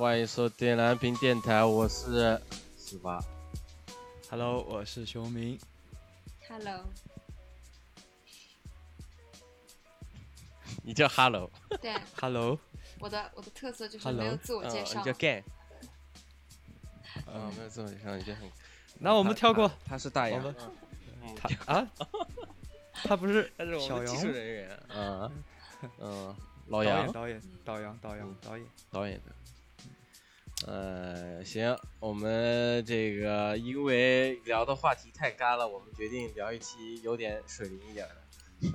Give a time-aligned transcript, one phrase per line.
[0.00, 2.40] 欢迎收听蓝屏电台，我是
[2.78, 3.22] 十八。
[4.30, 5.60] Hello，我是熊明。
[6.48, 6.86] Hello，
[10.82, 11.50] 你叫 Hello，
[11.82, 12.58] 对，Hello，
[12.98, 15.44] 我的我的特色就是没有自我介嗯，绍你叫 Gay。
[17.26, 18.50] 啊，没有自我介绍，你就很。
[19.00, 19.68] 那我们跳过。
[19.68, 20.42] 他，他是大洋。
[20.42, 20.56] 我们，
[21.20, 21.34] 嗯。
[21.36, 21.86] 他啊，
[23.04, 24.82] 他不是他是我小们技术杨人员。
[24.94, 25.42] 嗯。
[25.98, 26.36] 嗯，
[26.68, 27.52] 老杨导演杨。
[27.62, 28.36] 导演导演导演嗯。
[28.40, 28.66] 导演。
[28.90, 29.39] 导演的。
[30.66, 38.14] 呃，行，我们这个因为聊的话题太干了，我们决定聊一期有点水灵一点的。
[38.62, 38.72] 嗯，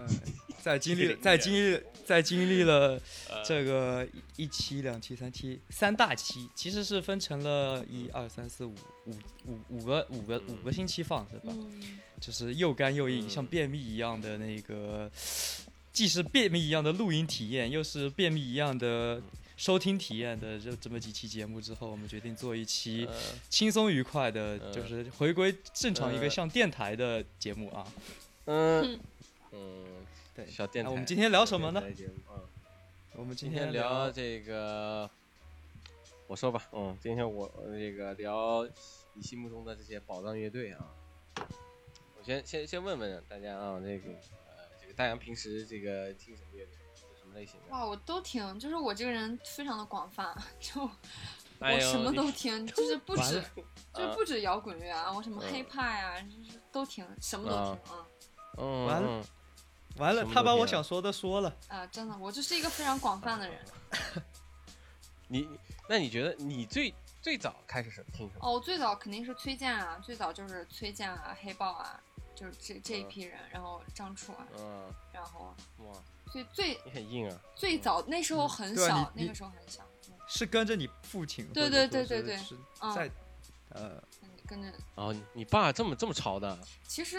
[0.63, 4.03] 在 经历在经历在经历了呃这个
[4.35, 8.73] 一一期、两期、三期、三大期，其实是分成了一二三四五
[9.05, 9.11] 五
[9.45, 11.53] 五五个五个五个星期放是吧？
[11.55, 15.09] 嗯，就是又干又硬，嗯像便秘一样的那个，
[15.93, 19.21] 既是便秘一样的录音体验，又是便秘一样的
[19.57, 23.13] 收听体验的这这么几期节目之后，我们决定做一期呃。
[23.49, 26.29] 轻松愉快的，嗯就是回归正常一个呃。
[26.29, 27.87] 像电台的节目啊。
[28.45, 28.99] 嗯。
[29.51, 29.85] 嗯，
[30.35, 30.89] 对，小电台。
[30.89, 31.81] 那我们今天聊什么呢？
[33.13, 35.09] 我们今今天聊这个，
[36.27, 38.67] 我说吧，嗯，今天我呃这个聊
[39.13, 40.91] 你心目中的这些宝藏乐队啊。
[41.37, 46.75] 我先先先问问大家啊，这个呃，这个大洋平时这个听什么乐队，
[47.35, 47.71] 类型的？
[47.71, 50.89] 哇，我都听，就是我这个人非常的广泛，就
[51.59, 53.43] 哎我什么都听，就是不止
[53.93, 58.07] 就是不止摇滚乐啊，我什么嗯 hiphop 呀，就是都听，什么都啊听啊
[58.57, 59.25] 嗯，完了嗯
[59.97, 61.55] 完了，他把我想说的说了。
[61.69, 63.59] 啊，真的，我就是一个非常广泛的人。
[65.27, 68.39] 你你那你觉得你最最早开始是听什么？
[68.41, 71.99] 哦，我最早肯定是崔健啊，最早就是崔健啊、黑豹啊，
[72.35, 75.93] 就是这这一嗯批人，然后张楚啊，嗯，然后哇，
[76.31, 77.41] 最最你很硬啊。
[77.55, 80.13] 最早那时候很小，那个时候很小，嗯。
[80.27, 82.37] 是跟着你父亲，对对对对对。
[82.37, 83.11] 说是在
[83.69, 84.71] 呃，嗯跟着。
[84.95, 86.57] 哦，你你爸这么这么潮的？
[86.87, 87.17] 其实，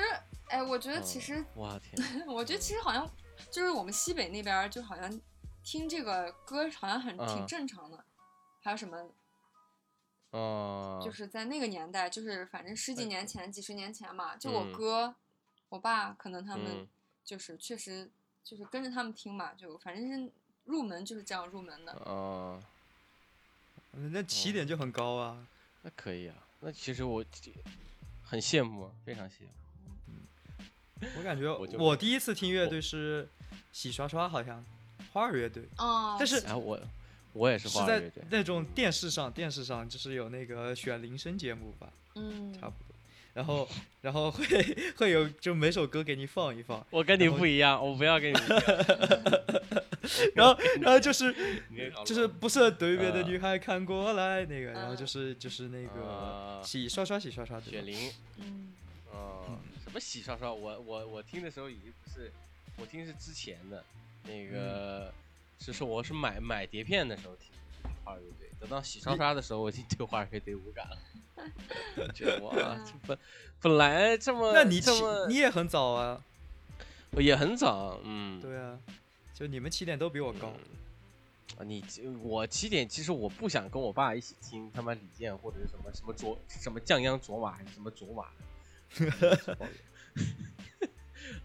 [0.48, 3.08] 哎，我觉得其嗯实，哇天， 我觉得其实好像
[3.50, 5.20] 就是我们西北那边，就好像
[5.62, 7.46] 听这个歌好像很挺嗯。
[7.46, 8.04] 正常的。
[8.62, 9.08] 还有什么，
[10.30, 15.14] 哦，就是在那个年代，就是反正十几年前、几十年前嘛，就我嗯哥、
[15.68, 16.88] 我爸，可能他们嗯。
[17.24, 18.08] 就是确实
[18.48, 20.30] 就是跟着他们听嘛，就反正是
[20.66, 21.92] 入门就是这样入门的。
[22.04, 22.62] 哦，
[23.90, 25.44] 那起点就很高啊。
[25.82, 26.36] 那可以啊。
[26.60, 27.24] 那其实我
[28.22, 31.08] 很羡慕，非常羡慕。
[31.18, 33.28] 我感觉 我我第一次听乐队是
[33.72, 34.64] 洗刷刷，好像
[35.12, 35.64] 花儿乐队。
[35.78, 36.80] 哦，但是哎我
[37.32, 42.85] 我也是是在花儿乐队，那种电视上，电视上就是有那个选铃声节目吧，嗯，差不多。
[43.36, 43.68] 然后，
[44.00, 44.44] 然后会
[44.96, 48.36] 会有就每首歌给你放一放，我跟你不一样，我不要跟你。
[50.34, 51.34] 然后，然后就是
[52.02, 57.70] 就是不是对面的呃女孩看过来那个，然后嗯就是就是那个啊洗刷刷洗刷刷对吧？
[57.72, 58.72] 雪玲，嗯，
[59.12, 60.50] 哦，什么洗刷刷？
[60.50, 62.32] 我我我听的时候已经不是，
[62.78, 63.84] 我听是之前的，
[64.24, 65.12] 那个
[65.60, 67.48] 是说我是买买碟片的时候听
[68.06, 70.96] 花儿乐队，等到洗刷刷的时候，我已经 对花儿乐队无感了。
[72.14, 73.18] 觉得哇，这本
[73.60, 76.22] 本来这么那你起这么你也很早啊，
[77.18, 78.78] 也很早，嗯，对啊，
[79.34, 80.52] 就你们起点都比我高。
[81.58, 81.84] 啊，你
[82.22, 88.28] 我起点其实我不想跟我爸一起听他妈李健或者是什么什么卓什么降央卓玛还是什么卓玛
[88.94, 89.68] 的，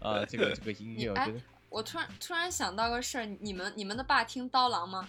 [0.00, 5.08] 啊，这个这个音乐我觉得我突然突然想到个事儿，你们你们的爸听刀郎吗？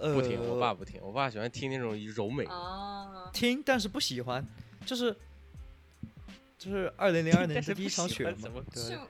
[0.00, 4.44] 呃，不听，我爸不听，我爸喜欢听那种柔美，啊，听，但是不喜欢，
[4.86, 5.14] 就是
[6.58, 9.08] 就是二零零二年是的第一场雪嘛欢怎么，对就，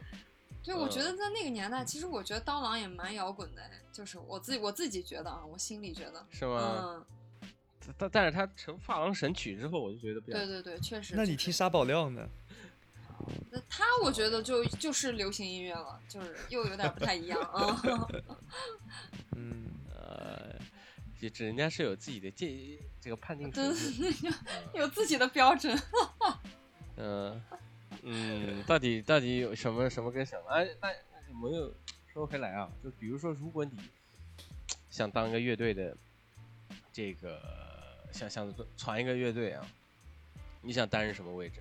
[0.64, 3.62] 对，我觉嗯得在那个年代，其实我觉得刀郎也蛮摇滚的，
[3.92, 7.04] 就是我自己我自己觉得啊，我心里觉得，是吗？
[7.42, 7.50] 嗯，
[7.96, 11.14] 但但是他成发廊神曲之后，我就觉得对对对，确实。
[11.16, 12.26] 那你听沙宝亮呢？
[13.50, 17.82] 那他，我觉得就就是流行音乐了，就是又有点不太一样啊。
[19.36, 20.54] 嗯，呃，
[21.20, 23.74] 也这人家是有自己的界这个判定准，
[24.74, 25.76] 有自己的标准。
[26.96, 27.42] 嗯
[28.02, 30.50] 嗯，到底到底有什么什么跟什么？
[30.50, 30.90] 哎，那
[31.28, 31.74] 有没有
[32.12, 32.70] 说回来啊？
[32.82, 33.72] 就比如说，如果你
[34.90, 35.96] 想当一个乐队的
[36.92, 37.40] 这个
[38.12, 39.66] 想想传一个乐队啊，
[40.62, 41.60] 你想担任什么位置？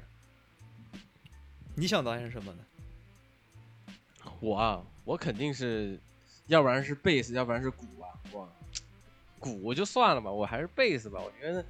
[1.76, 2.66] 你想担任什么呢？
[4.40, 6.00] 我啊，我肯定是，
[6.48, 8.10] 要不然是贝斯，要不然是鼓啊。
[8.34, 8.50] 哇，
[9.40, 11.22] 鼓就算了吧，我还是贝斯吧。
[11.22, 11.66] 我觉得，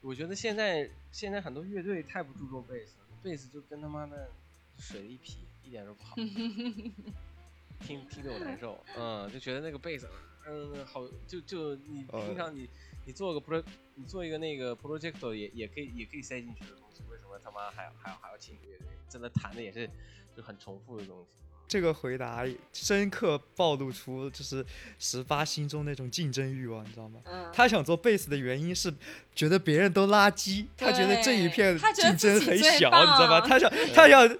[0.00, 4.30] 我觉得现在现在很多乐队太不注重贝斯了，贝斯就跟他妈的
[4.78, 6.16] 水一匹，一点都不好。
[7.80, 10.08] 听听得我难受，嗯，就觉得那个贝斯，
[10.46, 12.68] 嗯，好，就就你呃平常你
[13.04, 13.62] 你做个 pro，
[13.96, 18.86] 你做一个那个 project 也也可以也可以塞进去的东西，为什么他妈还要还要还要请乐队？
[19.08, 19.90] 真的弹的也是
[20.36, 21.38] 就很重复的东西。
[21.72, 24.62] 这个回答深刻暴露出就是
[24.98, 27.18] 十八心中那种竞争欲望，你知道吗？
[27.24, 28.92] 嗯，他想做贝斯的原因是
[29.34, 33.40] 觉得别人都垃圾，他觉得这一片竞争很小，你知道吗？
[33.40, 34.38] 他想他想，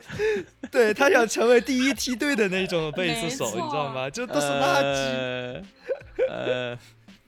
[0.70, 4.10] 对他想成为第一梯队的那种贝斯手，你知道吗？
[4.10, 5.64] 这都是垃圾。
[6.28, 6.78] 呃，呃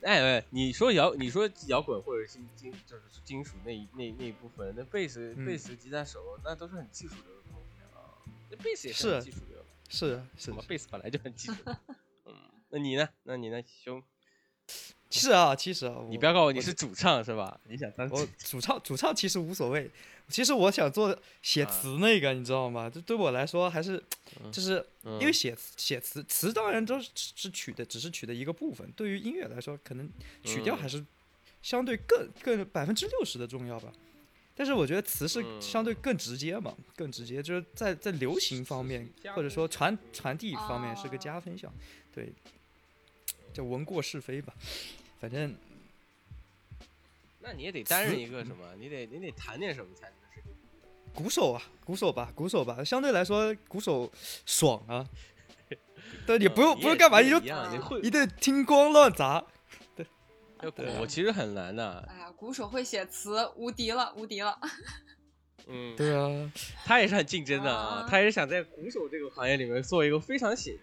[0.03, 8.21] 哎哎，你说摇，你说摇滚或者金金就是金属那一那那一部分，那贝斯、嗯贝斯、吉他手那都是很技术流的东西啊。
[8.51, 9.54] 那贝斯也是技术流的，
[9.89, 11.55] 是啊是什么贝斯本来就很基础。
[12.25, 12.33] 嗯，
[12.69, 13.07] 那你呢？
[13.23, 14.01] 那你呢，兄？
[15.09, 17.59] 其实啊，其实啊，你不要告诉我你是主唱是吧？
[17.65, 19.89] 你想当我主唱主唱其实无所谓，
[20.27, 22.89] 其实我想做写啊词那个，你知道吗？
[22.89, 24.03] 这对我来说还是
[24.43, 28.91] 嗯就是因因为写词写词词当然都是是曲的，只是曲的一个部分。
[28.93, 30.11] 对于音乐来说，可能
[30.43, 31.05] 曲调嗯还是
[31.61, 33.93] 相对更更百分之六十的重要吧。
[34.57, 41.69] 但是我觉得词是嗯相对更直接嘛，更直接，就是在在流行方面或者说传传递方面是个哦加分项，
[42.13, 42.31] 对，
[43.53, 44.53] 叫闻过是非吧。
[45.19, 45.53] 反正
[47.41, 48.65] 那你也得担任一个什么？
[48.79, 50.41] 你得你得弹点什么才能是？
[51.13, 54.11] 鼓手啊，鼓手吧，鼓手吧，相对来说鼓手
[54.45, 55.07] 爽啊。
[56.25, 59.43] 对，你不用嗯不用干嘛，你就你也一样，你会一顿听光乱砸。
[60.61, 62.05] 要鼓其实很难的。
[62.09, 64.57] 哎呀，鼓手会写词，无敌了，无敌了。
[65.67, 66.51] 嗯， 对啊，
[66.85, 70.77] 他也是很竞争的啊啊，他也是想在鼓手这个行业里面做一个非常写、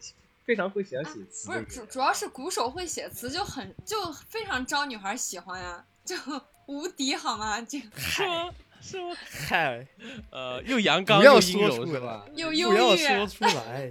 [0.44, 1.62] 非常会想写词不是。
[1.64, 6.16] 主主要是鼓手会写词，就很就非常招女孩喜欢呀，就
[6.66, 7.60] 无敌好吗？
[7.62, 8.50] 这个是吗？
[8.80, 9.16] 是吗？
[9.48, 9.86] 嗨，
[10.30, 12.24] 呃，又阳刚又阴柔是吧？
[12.26, 13.90] 来，又优不要说出来。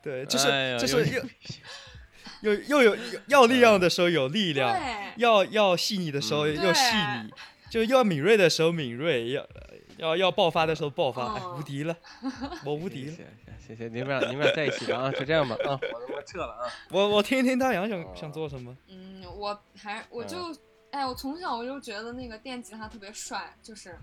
[0.00, 1.22] 对，就是、哎就是又
[2.40, 4.76] 又又有有要力量的时候有力量，
[5.16, 6.54] 要要细腻的时候嗯。
[6.56, 7.32] 又细腻，
[7.70, 9.46] 就要敏锐的时候敏锐，要
[9.98, 11.96] 要要爆发的时候爆发，无敌了，
[12.64, 13.12] 我无敌了。
[13.12, 13.24] 谢
[13.74, 16.72] 谢谢谢，你们俩你们俩在一起吧啊，就这样吧啊，我他妈撤了啊。
[16.90, 18.12] 我我听听大洋想哦。
[18.14, 18.74] 想做什么。
[18.88, 20.36] 嗯，我还我就
[20.90, 23.94] 哎，我从小我就觉得那个电吉他特别帅，就是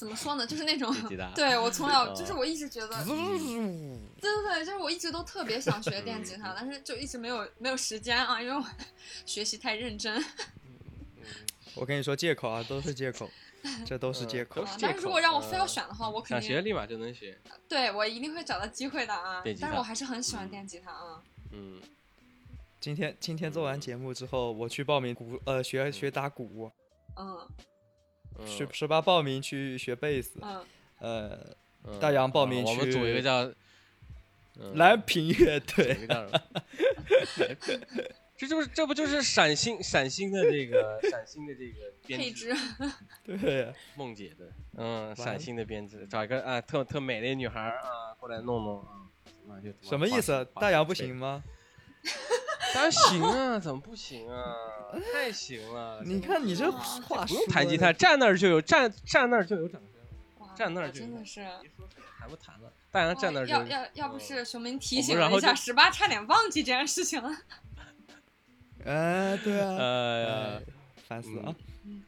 [0.00, 0.90] 怎么说呢，就是那种
[1.36, 8.64] 对我从小哦 就是我一直觉得， 对对对，就是我一直都特别想学电吉他，但是就一直没有没有时间啊，因为我
[9.26, 10.24] 学习太认真。
[11.74, 13.28] 我跟你说借口啊，都是借口，
[13.84, 17.38] 这都是借口但是如果让我非要呃选的话，我肯定想学立马就能学，
[17.68, 21.22] 对我一定会找到机会的啊但是我还是很喜欢电吉他啊。
[21.52, 21.78] 嗯，
[22.80, 26.72] 今天今天做完节目之后，我去报名鼓呃学学打鼓，
[27.16, 27.48] 嗯嗯
[28.46, 30.64] 十十八报名去学贝斯，嗯，
[30.98, 33.44] 呃嗯大洋报名啊我们去组一个叫
[34.58, 35.96] 嗯蓝屏乐队？
[38.36, 42.60] 这就是这不就是陕星陕星的这个陕星的这个 编配制置，
[43.38, 49.04] 对，梦姐的，嗯，完陕星的编制，找一个啊特特美的女孩啊过来弄弄啊，
[49.46, 50.42] 那就什么意思？
[50.54, 51.14] 大洋不行？
[51.14, 51.42] 吗？
[52.74, 54.54] 当然行啊，怎么不行啊？
[55.12, 56.02] 太行了！
[56.04, 61.40] 你看你这话不用弹吉他，站那儿就有站站那儿就有掌声，站那儿就有我真的是。
[62.20, 67.34] 弹不弹了，大洋站那儿就要要要不是熊明提醒了一下，十八差点忘记这件事情了。
[68.84, 70.62] 哎，对啊，哎呀哎，
[71.08, 71.54] 烦死了！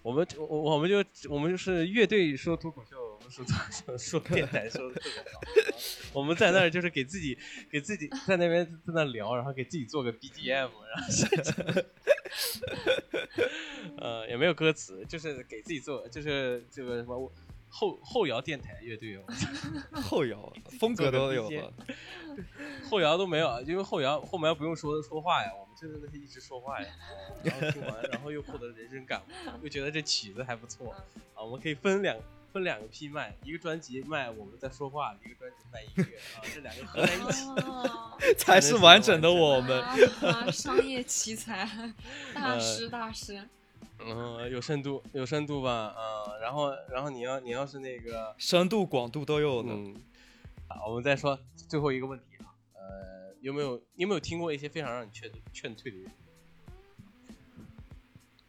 [0.02, 2.96] 我们我我们就我们就是乐队说脱口秀，
[3.32, 5.40] 说说说电台说的特别好。
[6.12, 7.38] 我们在那儿就是给自己
[7.70, 11.86] 给自己在那边在那聊，然后给自己做个 BGM，然后是
[13.96, 17.32] 呃也没有歌词，就是给自己做就是这个什么
[17.68, 19.24] 后后摇电台乐队哦，
[20.02, 21.72] 后摇风格都有了，
[22.84, 26.88] 后摇都没有，因为后摇后摇不用说说话呀，我们真的是一直说话呀，
[27.42, 30.92] 然后听完，然后又获得人生感悟，又觉得这曲子还不错。
[31.34, 32.14] 啊，我们可以分两
[32.52, 39.82] 分两个批卖，一个专辑卖我们在说话，一个专辑卖音乐啊，这两个合在一起，哦，才是完整的我们。
[39.82, 41.66] 啊商业奇才，
[42.34, 43.48] 大呃师大师。
[44.04, 49.70] 嗯，有深度有深度吧，啊，然后然后你要你要是那个深度广度都有的。
[49.70, 49.96] 嗯，
[50.68, 56.12] 好，我们再说最后一个问题啊，呃，有没有你有没有听过一些非常让你劝劝退的乐队？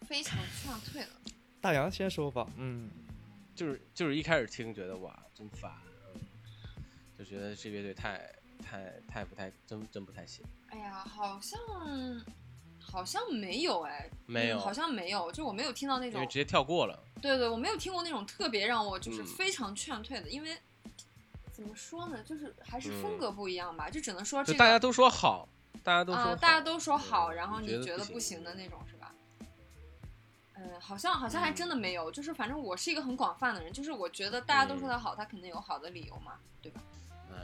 [0.07, 1.10] 非常劝退了。
[1.62, 2.89] 大洋先说吧，嗯，
[3.55, 5.72] 就是就是一开始听觉得哇真烦，
[6.15, 6.22] 嗯，
[7.17, 8.33] 就觉得这乐队太
[8.63, 11.60] 太太不太真真不太行，哎呀，好像
[12.81, 17.00] 好像没有哎，没有嗯好像没有，就我没有听到那种因为直，接跳过了。
[17.22, 20.57] 对对，我没有听过那种特别让我就是嗯非常劝退的，因为
[21.51, 22.22] 怎么说呢？
[22.24, 25.48] 就是还是风嗯格不一样吧，就只能说这个大家都说好，
[25.83, 29.02] 大家都说大家都说好，嗯然后你你觉得不不行的那种是吧？
[30.55, 36.81] 嗯，好像好像还真的没有，就是反正我是一个很广泛的人，就是我觉得大家都说他好，他肯定有好的理由嘛，对吧？
[37.31, 37.36] 哎，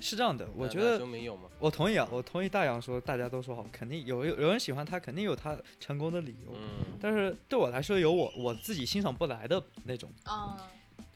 [0.00, 1.48] 是这样的，我觉得没有嘛。
[1.58, 6.52] 我同意啊，我同意大洋说大家都说好，肯定有有有人喜欢他，肯定有他成功的理由。
[6.54, 10.56] 嗯，但是对我来说，有我我自己欣赏不来的那种，嗯，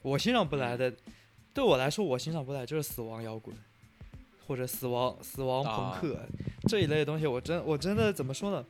[0.02, 0.90] 我欣赏不来的，
[1.52, 3.54] 对我来说我欣赏不来就是死亡摇滚，
[4.46, 6.18] 或者死亡死亡朋克、
[6.68, 8.64] 这一类的东西，我真我真的怎么说呢？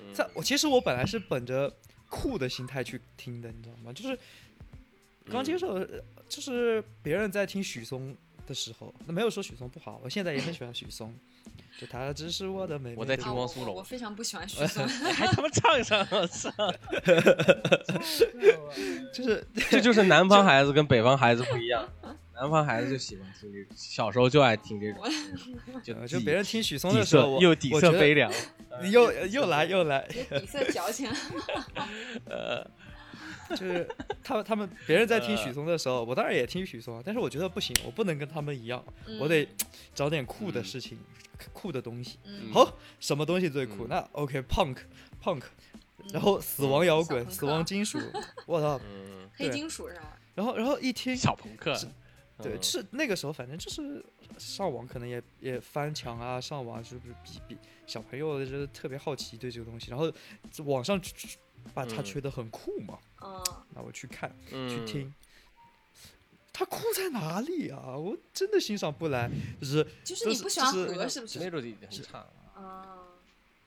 [0.00, 1.70] 嗯在我其实我本来是本着
[2.18, 3.92] 酷的心态去听的，你知道吗？
[3.92, 4.18] 就是
[5.30, 5.86] 刚接受，呃
[6.28, 11.14] 就是别人在听许嵩的时候，那没有说许嵩不好，我现在也很喜欢许嵩，
[11.78, 12.96] 就他只是我的妹妹。
[12.96, 16.50] 我在听汪苏泷我我非常不喜欢许嵩， 还他妈唱上， 我操！
[19.12, 21.88] 就是这就是南方孩子跟北方孩子不一样，
[22.38, 28.30] 南方孩子就喜欢听这种，小时候就爱听这种， 就别人听许嵩的时候，又底我觉得色悲凉，
[28.92, 31.10] 又又来又来，底色矫情。
[33.50, 33.88] 就是
[34.24, 38.84] 他们他们别人在听许嵩的时候，我当然也听许嵩，但是我觉得不行，我不能跟他们一样，
[39.20, 39.48] 我得
[39.94, 40.98] 找点酷的事情，
[41.52, 42.18] 酷的东西。
[42.24, 43.84] 嗯，好，什么东西最酷？
[43.84, 44.78] 嗯那 OK，punk
[45.22, 45.42] punk，
[45.98, 48.00] 嗯然后死亡摇滚、死亡金属，
[48.46, 48.80] 我操！
[48.84, 50.18] 嗯，黑金属是吧？
[50.34, 51.72] 然后然后一听，小朋克，
[52.42, 54.04] 对，嗯是那个时候，反正就是
[54.38, 60.12] 上网可能也也翻墙啊，上网是不是比比小朋友就是特别好奇对这个东西，然后
[60.64, 61.00] 网上
[61.72, 63.42] 把它嗯觉得很酷嘛，嗯，
[63.74, 65.14] 那我去看去嗯听。
[66.58, 67.94] 它酷在哪里啊？
[67.94, 72.98] 我真的欣赏不来，就是就是你不喜欢就是和是不是？melody 很差，啊，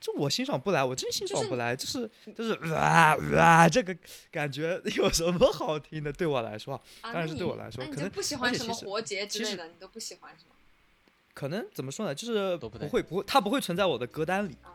[0.00, 3.94] 这我欣赏不来，我真欣赏不来，就是就是哇哇，这个
[4.30, 6.10] 感觉有什么好听的？
[6.10, 10.52] 对我来说啊，啊，当然是对我来说可能不喜欢什么活结之类的，你都不喜欢是吗？
[11.34, 12.14] 可能怎么说呢？
[12.14, 14.72] 就是不会不会，它不会存在我的歌单里，啊，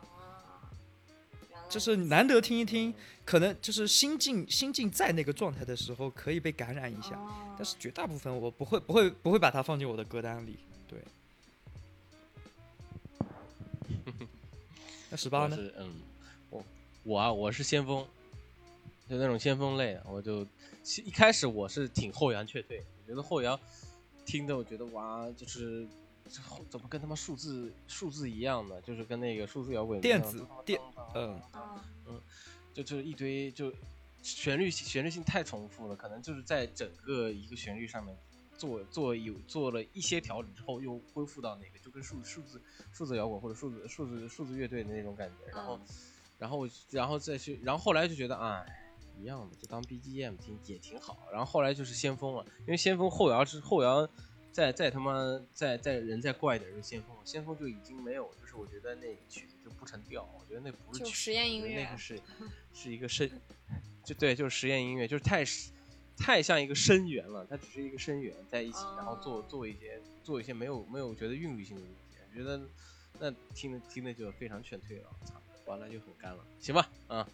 [1.67, 2.93] 就是难得听一听，
[3.25, 10.59] 可能就是心境心境在那个状态的时候可以被感染一下，哦但是绝大部分我不会不会不会把它放进我的歌单里。
[10.87, 10.99] 对，
[15.15, 15.55] 那十八呢？
[15.55, 16.01] 是嗯，
[16.49, 16.65] 我
[17.03, 18.05] 我啊，我是先锋，
[19.07, 20.45] 就那种先锋类的，我就
[21.05, 23.57] 一开始我是挺后摇却退，我觉得后摇
[24.25, 25.87] 听的，我觉得哇，就是
[26.29, 30.77] 这后怎么跟他妈数字数字一样的，就是跟那个数字摇滚电子电
[31.13, 31.61] 嗯当
[32.03, 32.21] 当啊，
[32.73, 33.71] 就就一堆就
[34.21, 38.17] 旋律旋律性太重复了，可能就是在整个一个旋律上面
[38.57, 45.79] 做做有做了一些调整之后，又恢复到那个就跟数数字数字摇滚或者数字数字数字乐队的那种感觉，然后、
[46.39, 48.81] 然后然后再去，然后后来就觉得哎。
[49.17, 51.29] 一样的，就当 BGM 听也挺好。
[51.31, 54.05] 然后后来就是先锋了，因为先锋后摇是后摇，
[54.51, 55.13] 再再他妈
[55.53, 62.19] 再再人再怪一点就是先锋了，先锋就已经没有，就是我觉得那曲子就不成调，我觉得那不是实验音乐那个是
[62.73, 63.31] 是一个是，
[64.03, 65.71] 就对，就是实验音乐，就是太是
[66.17, 69.45] 太像一个声源了，它只是一个声源在一起，然后做哦。
[69.47, 72.61] 做一些做一些没有没有觉得韵律性的东西，我觉得
[73.19, 75.33] 那听的听的就非常劝退了，操，
[75.65, 77.27] 完了就很干了，行吧，啊，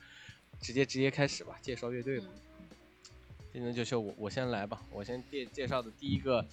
[0.60, 2.28] 直接直接开始吧，介绍乐队吧。
[2.30, 2.40] 嗯
[3.54, 6.48] 今天就就我我先来吧，我先介介绍的第一个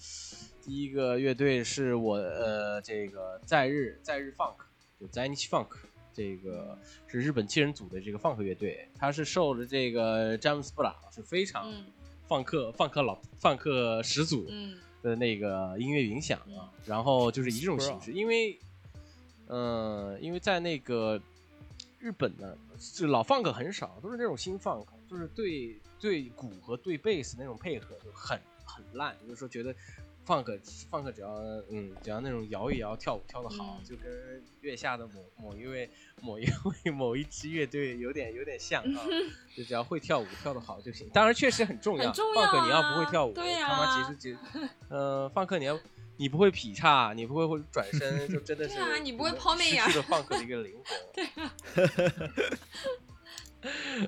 [0.61, 4.57] 第一个乐队是我呃这个在日在日 funk
[4.99, 5.77] 就 Zenith Funk
[6.13, 11.85] 这个是日本七人组的这个 funk 乐队，它是受着这个詹姆斯布朗是非常嗯
[12.29, 14.77] 放克放克老放克始祖嗯。
[15.01, 18.59] 的那个音乐影响啊，然后就是以这种形式，因为
[19.47, 21.19] 嗯、呃因为在那个
[21.99, 22.53] 日本呢，
[22.93, 29.73] 就老 funk 很少，都是那种新 funk，就是对对鼓和对贝斯那种配合就很很烂，就是说觉得
[30.29, 30.59] funk
[30.91, 31.33] funk 只要
[31.71, 35.89] 嗯只要那种摇一摇跳舞跳得好，嗯就跟月下的某某一位
[36.21, 39.01] 某一位某一支乐队有点有点像啊，
[39.57, 41.09] 就只要会跳舞跳得好就行。
[41.09, 45.79] 当然确实很重要很重要 funk 你要啊不会跳舞，对他妈呀其实其实呃 funk 你要。
[46.21, 50.99] 你不会劈叉，你不会会转身，就真的是对啊你不会抛媚眼失去了 funk 的一个灵魂。
[51.15, 51.55] 对啊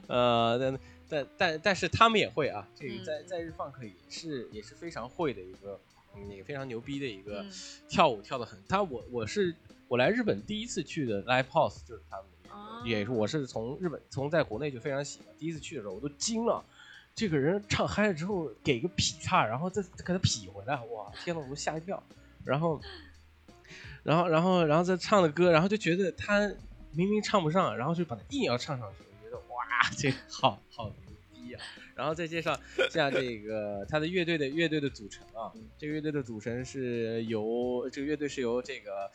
[0.10, 5.80] 呃，但但但但是他们也会啊，这个在嗯在日 funk 也是也是非常会的一个，
[6.16, 7.52] 嗯，也非常牛逼的一个嗯
[7.88, 8.58] 跳舞跳的很。
[8.68, 9.56] 他我我是
[9.88, 12.26] 我来日本第一次去的 live house 就是他们
[12.86, 16.64] 也是我是从日本从在国内就非常喜欢，第一次去的时候我都惊了。
[17.14, 21.12] 这个人唱嗨了之后给个劈叉，然后再再给他劈回来，哇！
[21.26, 22.02] 天呐，我都吓一跳。
[22.46, 22.80] 然后，
[24.02, 26.50] 然后，然后，然后再唱的歌，然后就觉得他
[26.94, 29.66] 明明唱不上，然后就把他硬要唱上去，我觉得哇，
[29.98, 30.90] 这个好好！
[31.96, 39.12] 然后再介绍下这个他的乐队的乐队的组成啊，这个乐队的组成是由这个乐队是由这个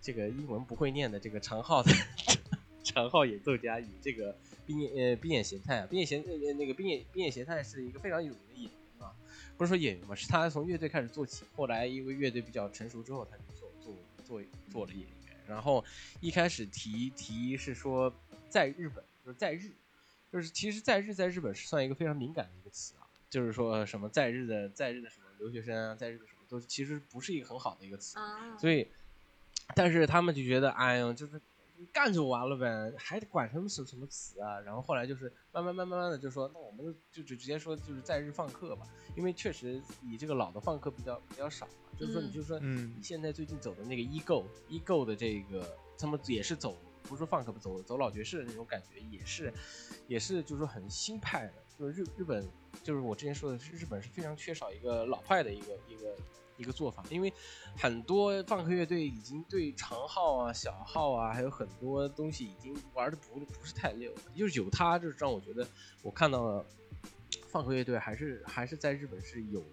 [0.00, 1.90] 这个英文不会念的这个长号的
[2.84, 9.12] 长号演奏家与这个冰野呃冰眼贤太啊，冰眼贤呃那个冰眼冰眼贤太是一个非常有名的演员啊，
[9.56, 15.08] 不是说演员嘛，是他从乐队开始做起，后来因为乐队比较成熟之后，他就做做做做了演员。
[15.48, 15.84] 然后
[16.20, 18.12] 一开始提提是说
[18.48, 19.70] 在日本就是在日，
[20.32, 28.88] 就是其实在日在日本是算一个非常敏感的一个词啊，就是说什么在日的在日的什么留学生啊，在日的什么都其实不是一个很好的一个词，啊，所以
[29.74, 31.40] 但是他们就觉得哎呦就是
[31.92, 34.58] 干就完了呗，还得管什么什什么词啊？
[34.60, 46.76] 然后后来就是慢慢慢慢慢的就说那我们就就直接说就是在日放课吧，因为确实你这个老的放课比较比较少嘛，就是说你嗯就说嗯你现在最近走的那个 ego ego 的这个，他们也是走，
[47.06, 49.52] 不是说放克不走走老爵士的那种感觉，也是，
[50.06, 52.46] 也是就是说很新派的，就是日日本，
[52.82, 56.16] 就是我之前说的是日本是非常缺少一个老派的一个一个
[56.58, 57.32] 一个做法，因为
[57.76, 65.66] 很多放克乐队已经对长号啊、小号啊，还有很多东西已经玩的不不是太溜了，就是有他，就是让我觉得
[66.02, 66.66] 我看到了
[67.48, 69.64] 放克乐队还是还是在日本是有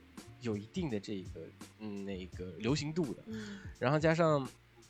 [0.41, 1.47] 有一定的这个
[1.79, 3.59] 嗯那个流行度的，嗯。
[3.79, 4.45] 然后加上，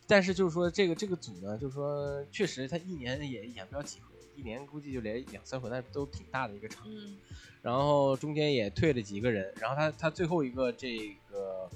[0.07, 6.83] 但是就是说这个这个组呢，就是说确实他一年也演不了几回，一年估计就连两三回，但都挺大的一个场。
[6.87, 7.17] 嗯
[7.63, 11.69] 然后中间也退了几个人，然后他他最后一个这个，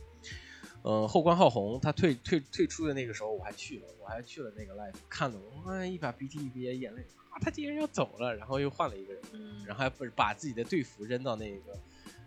[0.82, 11.80] 呃后关浩宏他退退退出的那个时候我还去了，我还去了那个 live 看了，我妈一把鼻涕一憋眼泪啊，他竟然要走了，然后又换了一个人，嗯，然后还不是把自己的队服扔到那个，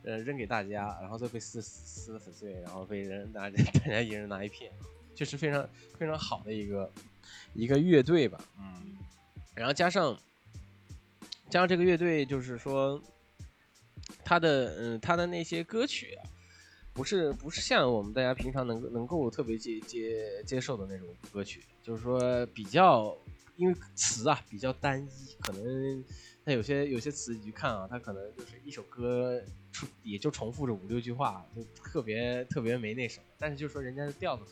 [0.04, 4.72] 呃，扔给大家，然后再被撕撕的粉碎，然后被人拿 大家一人拿一片，
[5.20, 6.90] 就是非常非常好的一个
[7.52, 8.96] 一个乐队吧，嗯，
[9.54, 10.18] 然后加上
[11.50, 12.98] 加上这个乐队，就是说
[14.24, 16.24] 他的嗯他的那些歌曲啊，
[16.94, 23.14] 不是不是像我们大家平常能能够特别接接接受的那种歌曲，就是说比较
[23.56, 26.02] 因为词啊比较单一，可能
[26.46, 29.38] 他有些有些词你去看啊，他可能就是一首歌
[29.70, 33.24] 出也就重复着五六句话，就特别特别没那什么。
[33.38, 34.44] 但是就是说人家的调子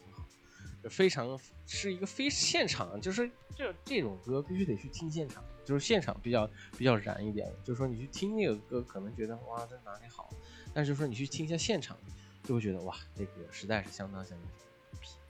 [0.84, 7.50] 非常是一个非现场，就是这这种歌必须得去听现场，就是现场比较比较燃一点。
[7.64, 10.30] 就是说你去听那个歌，可能觉得哇这哪里好，
[10.74, 11.96] 但是说你去听一下现场，
[12.44, 14.50] 就会觉得哇这个实在是相当相当。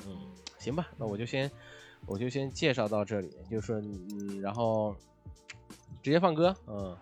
[0.06, 0.16] 嗯，
[0.58, 1.50] 行吧，那我就先
[2.06, 4.96] 我就先介绍到这里，就是说嗯，然后
[6.02, 6.96] 直接放歌，嗯。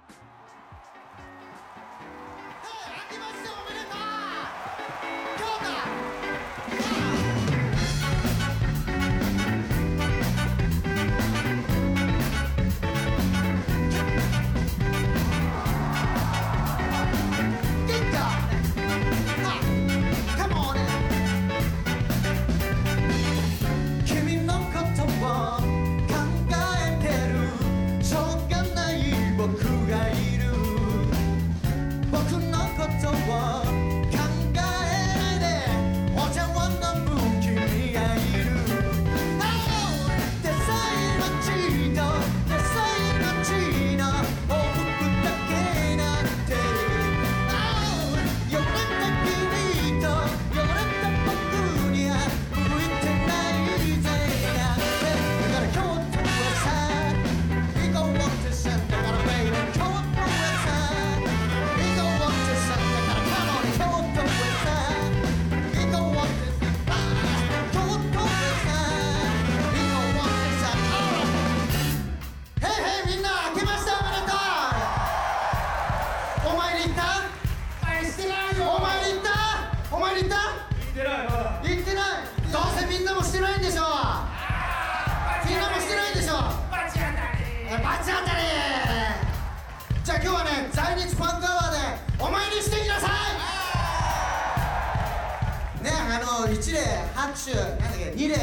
[97.37, 98.35] 拍手なんだっけ二礼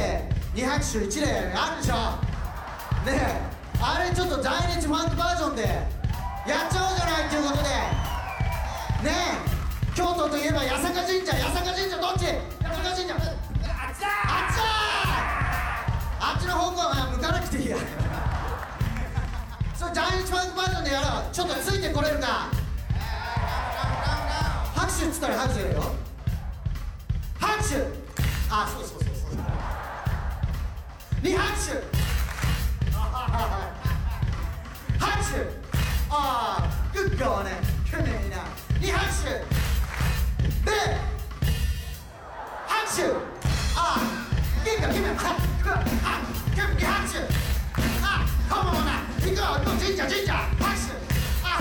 [0.54, 1.96] 二拍手一礼あるでしょ
[3.10, 3.42] ね
[3.82, 9.10] あれちょっと在日ファンクバージョンでやっちゃおうじゃないっていうことでね
[9.96, 12.26] 京都といえば八坂神社八坂神社どっち
[12.62, 14.64] 八坂神社あっちだあっちだ
[16.22, 17.78] あっちの方向は向かなくていいや
[19.74, 22.52] それ在日ファンクバージョンでやろうちょっとついてこれるか
[24.76, 25.84] 拍手っつったら拍手やるよ
[27.40, 28.03] 拍手
[28.56, 29.40] あそうそうそうそう。
[31.24, 31.74] 二拍手。
[35.00, 35.42] 拍手。
[36.12, 37.50] ああグッドはね。
[37.90, 38.46] 去年えな。
[38.80, 39.30] 二拍手。
[39.34, 40.72] で
[42.68, 43.02] 拍手。
[43.76, 44.00] ああ
[44.70, 45.18] いいかめは
[46.04, 46.22] あ
[46.54, 47.18] 君に拍手。
[48.04, 49.74] ああこのままな行こう。
[49.82, 50.32] 神社神社。
[50.62, 50.94] 拍手。
[51.42, 51.60] ああ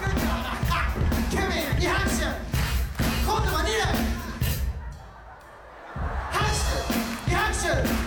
[0.00, 0.32] グッドは
[0.70, 0.88] あ
[1.28, 1.36] 君
[1.86, 2.24] 拍手。
[3.22, 4.15] 今度は二だ
[7.66, 8.05] Pressure!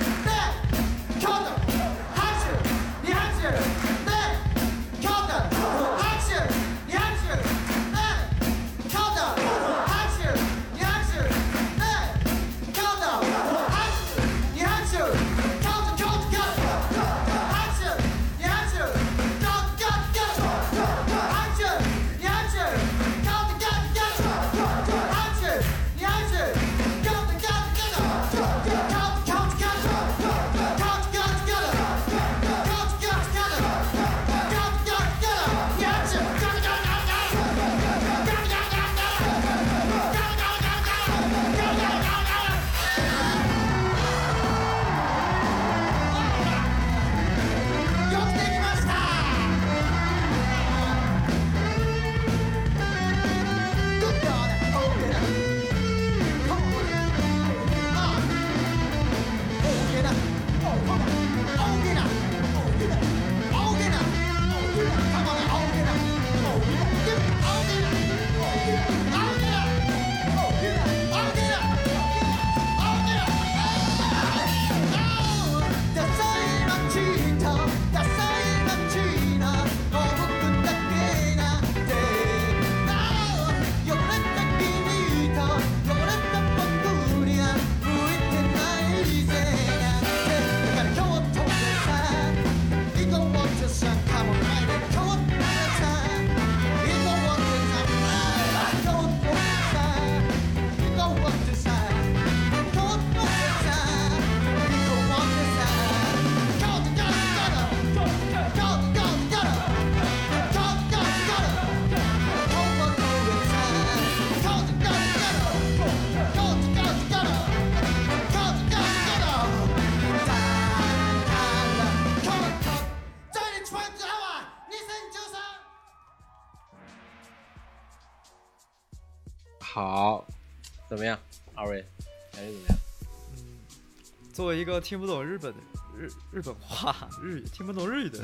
[134.40, 135.60] 作为一个听不懂日本的
[135.98, 138.20] 日日本话、日语听不懂日语的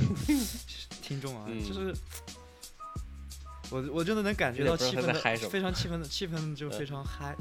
[1.01, 1.62] 听众啊，嗯。
[1.62, 1.93] 就是
[3.69, 7.36] 我我真的能感觉到气氛不知道他在嗨非常气氛的气氛就嗯非常嗨，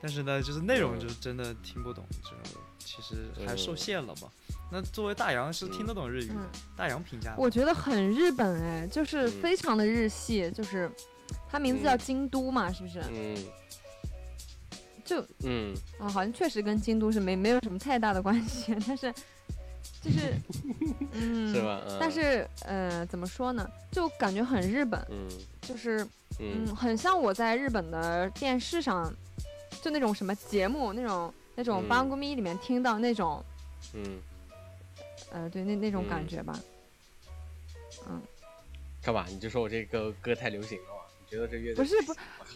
[0.00, 2.30] 但是呢，就是内容嗯就是真的听不懂，就
[2.78, 4.28] 其实还受嗯限了嘛。
[4.70, 6.48] 那作为大洋是听得懂日语的，嗯。
[6.76, 9.42] 大洋评价，我觉得很日本哎，就是嗯。
[9.42, 10.88] 非常的日系，就是
[11.50, 13.00] 它名字叫嗯京都嘛，是不是？
[13.10, 13.36] 嗯
[15.04, 19.12] 就嗯啊，好像确实跟京都是没没有什么太大的关系， 但是
[20.02, 20.34] 就是
[21.12, 21.60] 嗯，是？
[21.62, 21.82] 吧？
[21.86, 23.68] 嗯但是呃，怎么说呢？
[23.92, 25.28] 就感觉很日本，嗯
[25.60, 26.02] 就是
[26.38, 29.12] 嗯嗯，很像我在日本的电视上，
[29.82, 33.44] 就那种什么节目，那种那种八公咪里面听到那种，
[33.92, 34.18] 嗯，
[35.30, 36.58] 呃，对，那那种感嗯觉吧。
[38.08, 38.20] 嗯
[39.02, 39.26] 干嘛？
[39.28, 41.02] 你就说我这个歌太流行了嘛？
[41.20, 42.14] 你觉得这乐队不是不，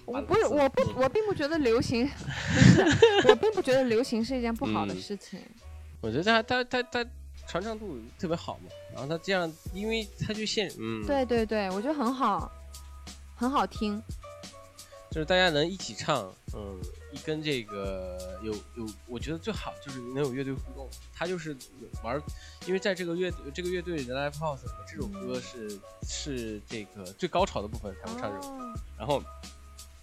[0.09, 5.39] 我不是，我不，嗯我并不觉得流行，不是，我并不觉得流行是一件不好的嗯事情。
[6.01, 7.11] 我觉得他他他他
[7.47, 12.51] 传唱度特别好嘛，然后他这样，因为他就现嗯，，对对对，我觉得很好，
[13.37, 14.03] 很好听。
[15.11, 16.79] 就是大家能一起唱，嗯，
[17.13, 21.57] 一跟这个有有，我觉得最好就是能有乐队互动，他就是
[22.05, 22.23] 玩儿，
[22.67, 29.23] 因为在这个乐这个乐队的 live house 这首歌是是这个最高潮的部分才会唱这首歌，哦然后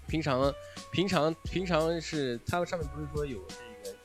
[0.08, 0.54] 平常
[0.91, 3.56] 平常平常是它上面不是说有这
[3.91, 3.98] 个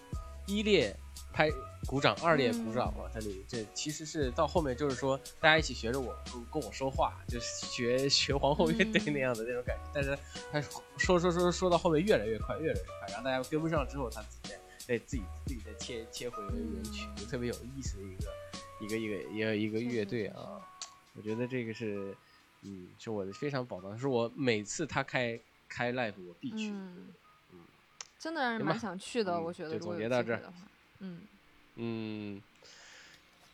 [0.46, 0.96] 一列
[1.32, 1.50] 拍
[1.86, 3.04] 鼓掌，二列鼓掌嘛？
[3.12, 9.90] 它里这其实是到后面就是说大家一起学着我跟跟我说话，就是学 学皇后乐队嗯那样的那种感觉。
[9.94, 10.16] 但是
[10.52, 10.60] 他
[10.96, 18.32] 说说说说到后面越来越快，越来越快，然后大家跟不上之后，他自己再再自己自己再切切回原曲，就特别有意思的一个
[18.80, 20.60] 一个一个一个一个乐队啊。
[21.14, 22.16] 我觉得这个是，
[22.62, 25.38] 嗯，是我的非常宝藏，是我每次他开
[25.70, 26.70] 开 live 我必去。
[26.70, 27.06] 嗯，
[28.18, 30.42] 真的让人蛮想去的，嗯我觉得就如果有总结到这儿
[30.98, 31.22] 嗯，
[31.76, 32.42] 嗯，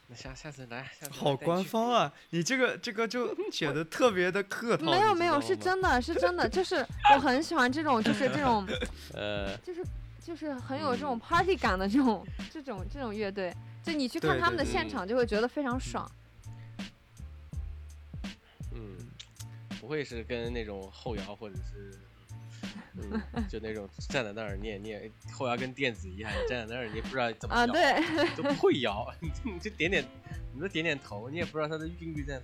[0.09, 2.13] 那下下次来，下次好官方啊！
[2.31, 4.85] 你这个这个就 写的特别的客套。
[4.85, 6.77] 没有没有，是真的是真的，就是
[7.15, 8.67] 我很喜欢这种，就是这种，
[9.15, 9.85] 呃，就是
[10.21, 16.11] 就是很有这种嗯 party 感的这种这种这种乐队，就你去看他们的现场就会觉得非常爽。
[16.11, 16.26] 嗯，
[19.81, 21.99] 不会是跟那种后摇或者是。
[22.99, 30.03] 嗯，就那种站在那儿，你也你也后摇跟电子一样，你站在那儿，你也不知道怎么啊，摇，对，都不会摇， 你就你就点点，
[30.55, 32.43] 你就点点头，你也不知道它的韵律在哪。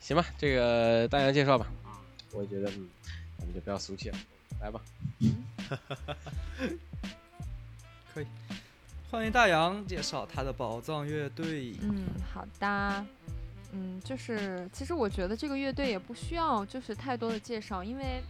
[0.00, 1.72] 行吧，这个大洋介绍吧。
[2.32, 2.88] 我也觉得，嗯，
[3.38, 4.18] 咱们就不要俗气了，
[4.60, 4.80] 来吧。
[8.12, 8.26] 可以
[9.12, 11.76] 欢迎大洋介绍他的宝藏乐队。
[11.82, 13.06] 嗯，好的。
[13.76, 18.22] 嗯，就是其实我觉得这个乐队也不需要就是太多的介绍，因为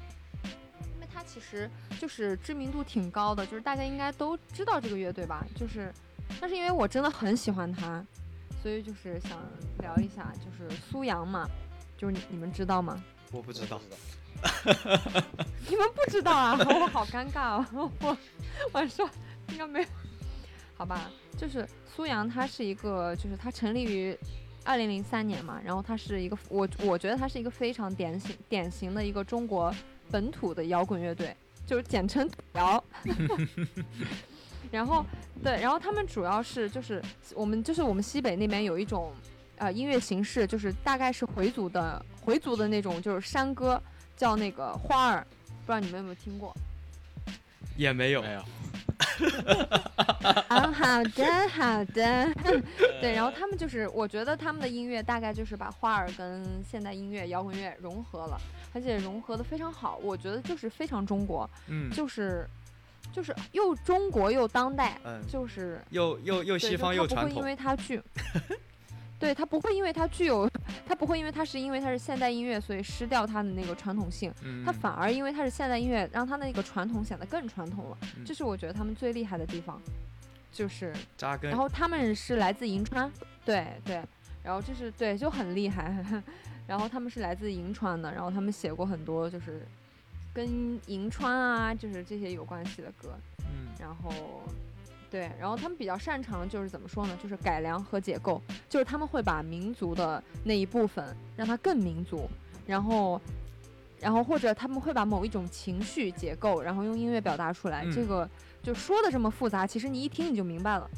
[0.94, 5.44] 因为它其实就是知名度挺高的，就是大家应该都知道这个乐队吧。
[5.54, 5.92] 就是，
[6.40, 8.02] 但是因为我真的很喜欢他，
[8.62, 9.38] 所以就是想
[9.80, 11.46] 聊一下，就是苏阳嘛，
[11.98, 13.04] 就是你你们知道吗？
[13.30, 13.78] 我不知道，
[15.68, 16.56] 你们不知道啊？
[16.64, 17.92] 我好尴尬哦！
[18.00, 18.16] 我
[18.72, 19.06] 我说
[19.50, 19.86] 应该没有，
[20.78, 21.10] 好吧？
[21.36, 24.16] 就是苏阳，他是一个，就是他成立于
[24.64, 29.72] 二零零三年嘛，然后它是一个，我我觉得它是一个非常典型典型的一个中国
[30.10, 32.82] 本土的摇滚乐队，就是简称摇。
[34.72, 35.04] 然后
[35.42, 37.00] 对，然后他们主要是就是
[37.34, 39.12] 我们就是我们西北那边有一种
[39.58, 43.80] 呃音乐形式，就是大概是回族的回族的那种就是山歌，
[44.16, 45.26] 叫那个花儿，
[45.64, 46.52] 不知道你们有没有听过？
[47.76, 48.32] 也没有没。
[48.32, 48.40] 有，
[50.48, 52.32] 啊， 好的，好的。
[53.00, 58.40] 对，然后他们就是，我觉得他们的音乐大概就是把花儿跟现代音乐、摇滚乐融合了，
[58.72, 59.98] 而且融合的非常好。
[60.02, 62.46] 我觉得就是非常中国，嗯就是
[63.12, 67.42] 就是又中国又当代，嗯，就是又又又西方它不会因又传统。
[67.42, 68.02] 为它具，
[69.24, 70.46] 对它不会因为它具有，
[70.86, 74.30] 它不会因为它是因为它是现代音乐，所以失掉它的那个传统性。
[74.42, 77.98] 嗯它反而因为它是现代音乐，让它那个传统显得更传统了。
[78.18, 79.80] 嗯这是我觉得他们最厉害的地方，
[80.52, 81.58] 就是，扎根然。
[81.58, 83.10] 后他们是来自银川，
[83.46, 84.02] 对对，
[84.42, 86.04] 然后这是对就很厉害，
[86.66, 89.66] 然后他们是来自银川的，然后他们写过很多就是
[90.34, 94.12] 跟银川啊，就是这些有关系的歌，嗯然后。
[95.14, 97.16] 对，然后他们比较擅长就是怎么说呢？
[97.22, 102.28] 就是改良和解构，就是他们会把民族的那一部分让它更民族，
[102.66, 103.20] 然后，
[104.00, 107.84] 然后或者他们会把某一种情绪解构，然后用音乐表达出来。
[107.92, 110.90] 这嗯个就说的这么复杂，其实你一听你就明白了。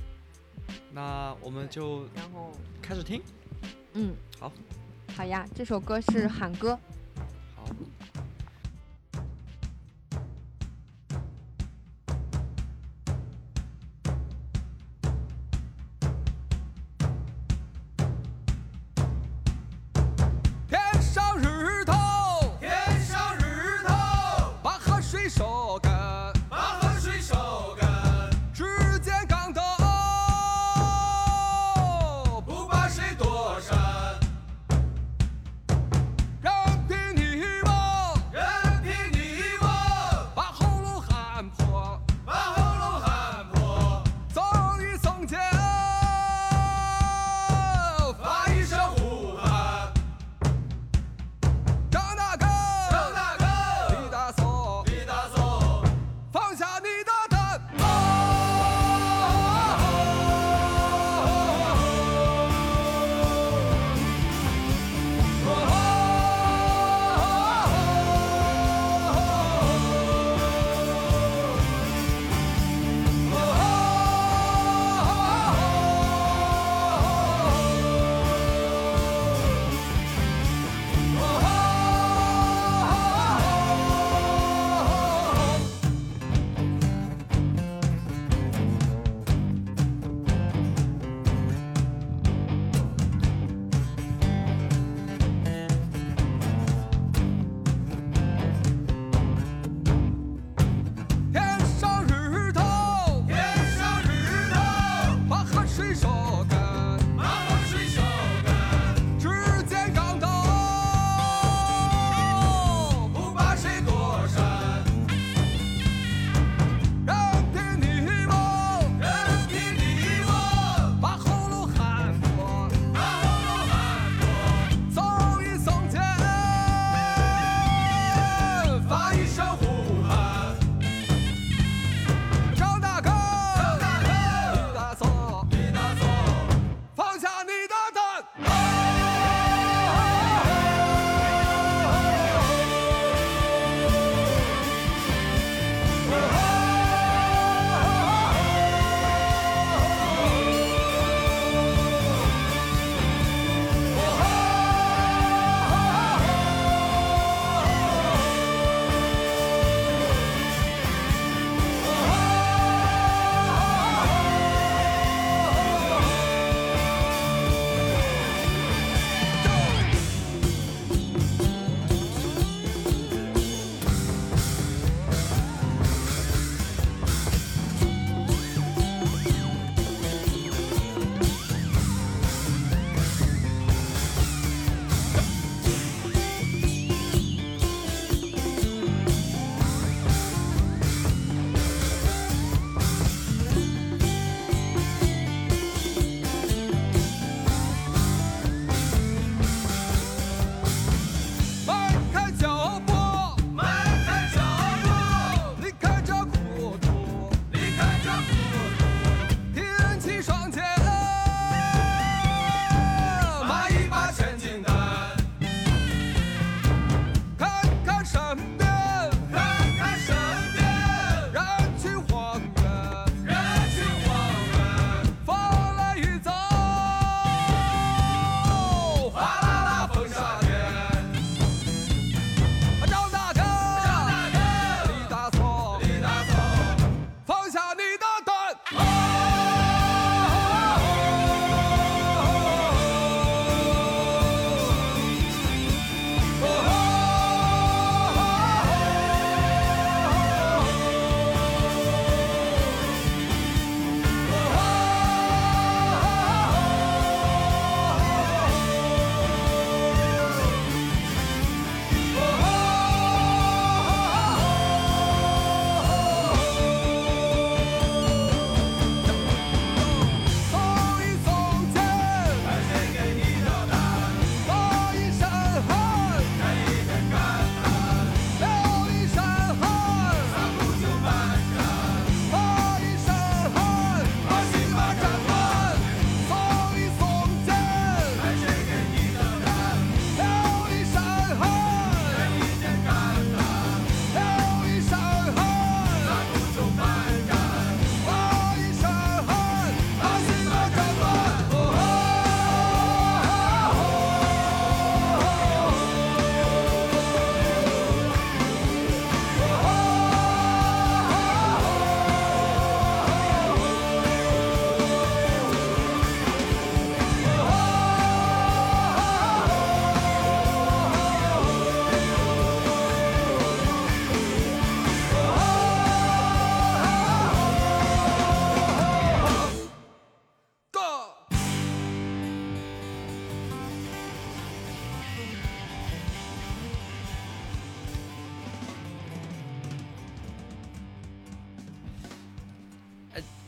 [0.93, 3.21] 那我们就然后，开始听。
[3.93, 4.51] 嗯，好，
[5.15, 6.79] 好呀，这首歌是喊歌。
[7.55, 7.67] 好。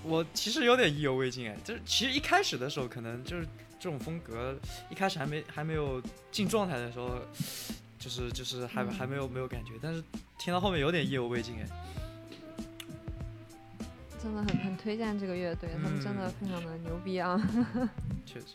[0.04, 3.46] 我其实有点意犹未尽哎，就是其实一开始的时候可能就是
[3.78, 4.56] 这种风格，
[4.90, 7.18] 一开始还没还没有进状态的时候，
[7.98, 10.02] 就是就是还嗯还没有没有感觉，但是
[10.38, 11.66] 听到后面有点意犹未尽哎。
[14.20, 17.40] 真的很很推荐这个乐队，他们真的嗯非常的牛逼啊！
[18.26, 18.46] 确实，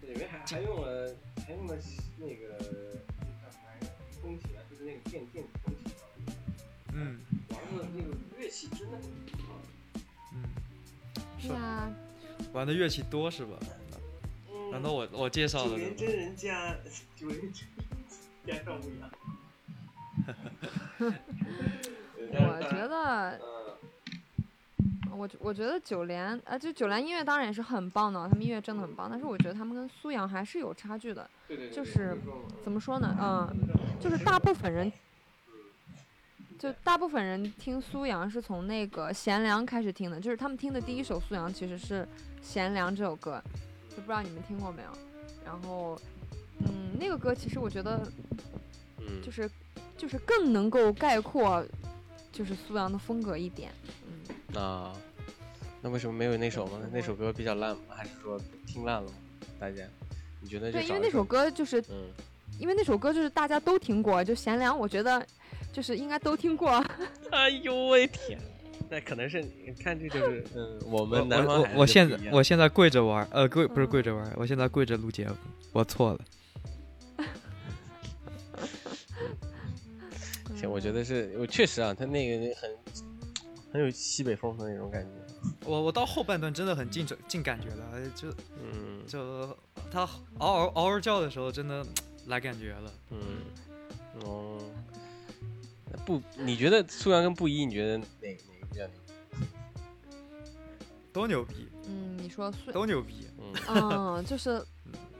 [0.00, 1.14] 里面还还用了
[1.46, 1.76] 还用了
[2.18, 3.88] 那个叫啥来着？
[4.22, 6.02] 风琴啊，就是那个电电子风琴啊。
[6.94, 8.96] 嗯玩的那个乐器真的
[11.42, 11.92] 对呀，
[12.52, 13.56] 玩的乐器多是吧？
[13.60, 16.76] 嗯难道我我介绍九的连真人加
[17.16, 17.84] 九连真人
[18.46, 19.10] 加上不一样。
[22.32, 23.36] 我觉得
[25.10, 31.28] 嗯，我我觉得九连啊，就九连音乐当然也是很棒的，他们音乐真的很棒，但是我觉得他们跟苏阳还是有差距的。
[31.48, 32.16] 对对对，就是
[32.62, 33.16] 怎么说呢？
[33.20, 33.50] 嗯，
[33.98, 34.92] 就是大部分人，
[36.60, 42.02] 就大部分人听苏阳是从那个贤良开始听的，就是他们听的第一首苏阳其实是
[42.42, 43.42] 《贤良》这首歌，
[43.88, 44.90] 就不知道你们听过没有？
[45.42, 45.98] 然后，
[46.58, 48.06] 嗯，那个歌其实我觉得
[48.98, 49.50] 嗯就是
[49.96, 51.64] 就是更能够概括
[52.30, 53.72] 就是苏阳的风格一点。
[54.06, 54.92] 嗯，那，
[55.80, 56.90] 那为什么没有那首呢？
[56.92, 57.82] 那首歌比较烂吗？
[57.88, 59.16] 还是说听烂了吗？
[59.58, 59.82] 大家，
[60.42, 62.10] 你觉得对，因为那首歌就是嗯，
[62.58, 65.26] 因为那首歌就是大家都听过，就贤良，我觉得
[65.72, 66.84] 就是应该都听过。
[67.30, 68.38] 哎呦喂天，
[68.88, 75.34] 那可能是你看这就是嗯，我我们南方我我现在我现在跪着玩，呃，跪不是嗯跪着玩，我现在跪着录节目，
[75.72, 76.20] 我错了。
[80.56, 82.70] 行，我觉得是我确实啊，他那个很
[83.72, 88.28] 很有西北风的那种感觉，我我到后半段真的很进进感觉了，就
[88.62, 89.56] 嗯就
[89.90, 90.00] 他
[90.38, 91.86] 嗷嗷嗷嗷叫的时候，真的
[92.26, 92.92] 来感觉了。
[93.10, 93.18] 嗯
[94.24, 94.58] 哦，
[94.92, 94.99] 那
[96.04, 98.94] 不，你觉得苏阳跟布衣，你觉得哪哪个比较牛？
[101.12, 104.64] 都牛逼，嗯，你说苏，都牛逼，嗯嗯，就是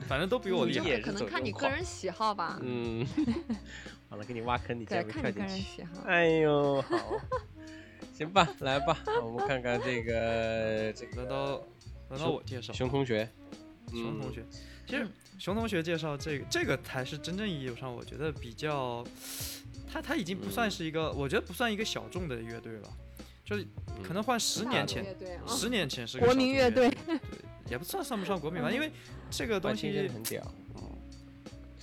[0.07, 0.89] 反正都比我厉害。
[0.89, 2.59] 也可能看你个人喜好吧。
[2.63, 3.05] 嗯，
[4.09, 5.41] 完了，给你挖坑，你对，加不看你个。
[5.41, 6.03] 人喜好。
[6.07, 6.97] 哎呦，好，
[8.15, 11.63] 行吧，来吧，我们看看这个这个轮到
[12.09, 13.29] 轮到我介绍熊同学，
[13.93, 14.45] 嗯熊同学，
[14.87, 19.03] 其实嗯熊同学介绍这个这个才是真正意义上我觉得比较，
[19.91, 22.89] 他他已经不算是一个，我觉得不算一个小众的乐队了，
[23.43, 23.67] 就是
[24.03, 25.17] 可能换十年前，
[25.49, 27.19] 十年前是个国小众乐民乐队，对
[27.71, 28.93] 也不算算不上国民吧，因为
[29.31, 30.47] 这个东西很屌，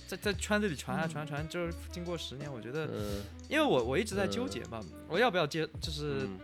[0.06, 6.38] 在在圈子里传啊嗯传啊传，就是经过十年，我觉得，嗯，因为我我一直在纠结嘛，我要不要接，就是嗯。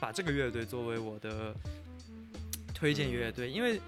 [0.00, 1.54] 把这个乐队作为我的
[2.74, 3.80] 推荐乐队，因为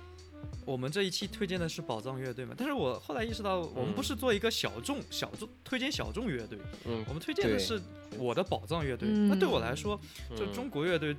[0.65, 7.81] 我们这一期推荐的是宝藏乐队嘛，但是我后来意识到，我们不是做一个小众小众推荐小众乐队，嗯我们推荐的是
[8.19, 9.09] 我的宝藏乐队。
[9.11, 9.29] 嗯。
[9.29, 10.01] 那对我来说，
[10.37, 10.53] 就嗯。
[10.53, 11.17] 中国乐队，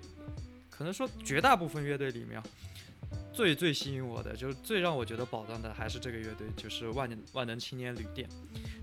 [0.69, 2.43] 可能说绝大部分乐队里面啊，
[3.33, 8.27] 最最吸引我的，就是最让我觉得宝藏的，还是这个乐队，就是万年万能青年旅店。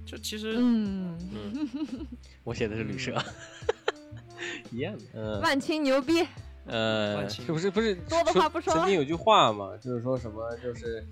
[0.04, 2.06] 就其实，嗯，嗯，
[2.44, 3.22] 我写的是旅社，
[4.70, 5.40] 一样的，嗯。
[5.40, 6.26] 万青牛逼，
[6.66, 11.04] 呃，万青是不是不是多的话不说曾经有句话嘛，就是说什么就是。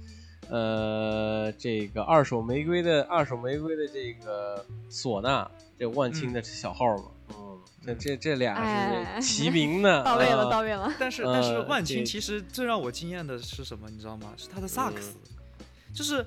[0.48, 5.48] 呃，这个二手玫瑰的二手玫瑰的这个唢呐，
[5.78, 10.50] 这万青的小号嘛，嗯，这这这俩哎是齐名的， 到位了，啊。
[10.50, 10.92] 到位了。
[10.98, 14.32] 但是但是呃万青其实最让我惊艳的是什么，你知道吗？
[14.36, 15.14] 是他的萨克斯，
[15.58, 15.64] 嗯。
[15.94, 16.26] 就是。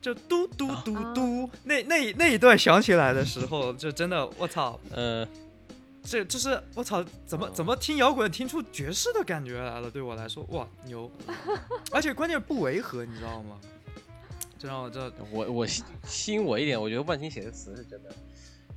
[0.00, 1.12] 就嘟嘟嘟啊。
[1.14, 5.28] 嘟，那那那一段响起来的时候，就真的我操，呃，
[6.02, 9.90] 这就是我操，怎么怎么听摇滚听出爵士的感觉来了？
[9.90, 11.10] 对我来说，哇牛！
[11.92, 13.60] 而且关键不违和，你知道吗？
[14.58, 18.14] 这让我这我我吸吸引我一点，我觉得万青写的词是真的，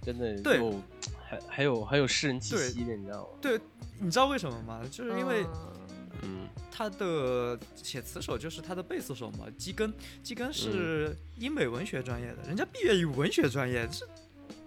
[0.01, 0.81] 真的对有
[1.27, 3.29] 还还有还有诗人气对息的，你知道吗？
[3.41, 3.59] 对，
[3.99, 4.81] 你知道为什么吗？
[4.89, 5.71] 就是因为嗯
[6.21, 14.07] 嗯他的写词手就是他的贝斯手嘛，基根，基根是英美文学专业的，人家毕业于文学专业，这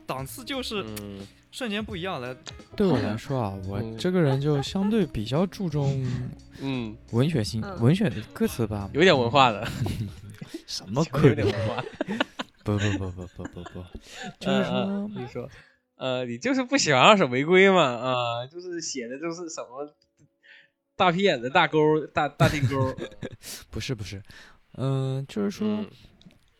[0.06, 1.26] 档次就是嗯
[1.56, 2.36] 瞬间不一样了。
[2.76, 6.06] 对我来说啊，我嗯这个人就相对比较注重
[6.60, 8.90] 嗯，文学性、嗯文学的歌词吧。
[8.92, 9.66] 有点文化的，
[10.68, 11.34] 什么有鬼？
[11.34, 11.82] 点文化。
[12.62, 13.84] 不不不不不不不，
[14.38, 15.48] 就是呃说呃，你说，
[15.96, 17.80] 呃，你就是不喜欢二手玫瑰嘛？
[17.84, 19.94] 啊，就是写的就是什么
[20.94, 21.78] 大皮眼子、大勾、
[22.12, 22.94] 大大地沟。
[23.70, 24.22] 不是不是，
[24.76, 25.88] 嗯、就是说，嗯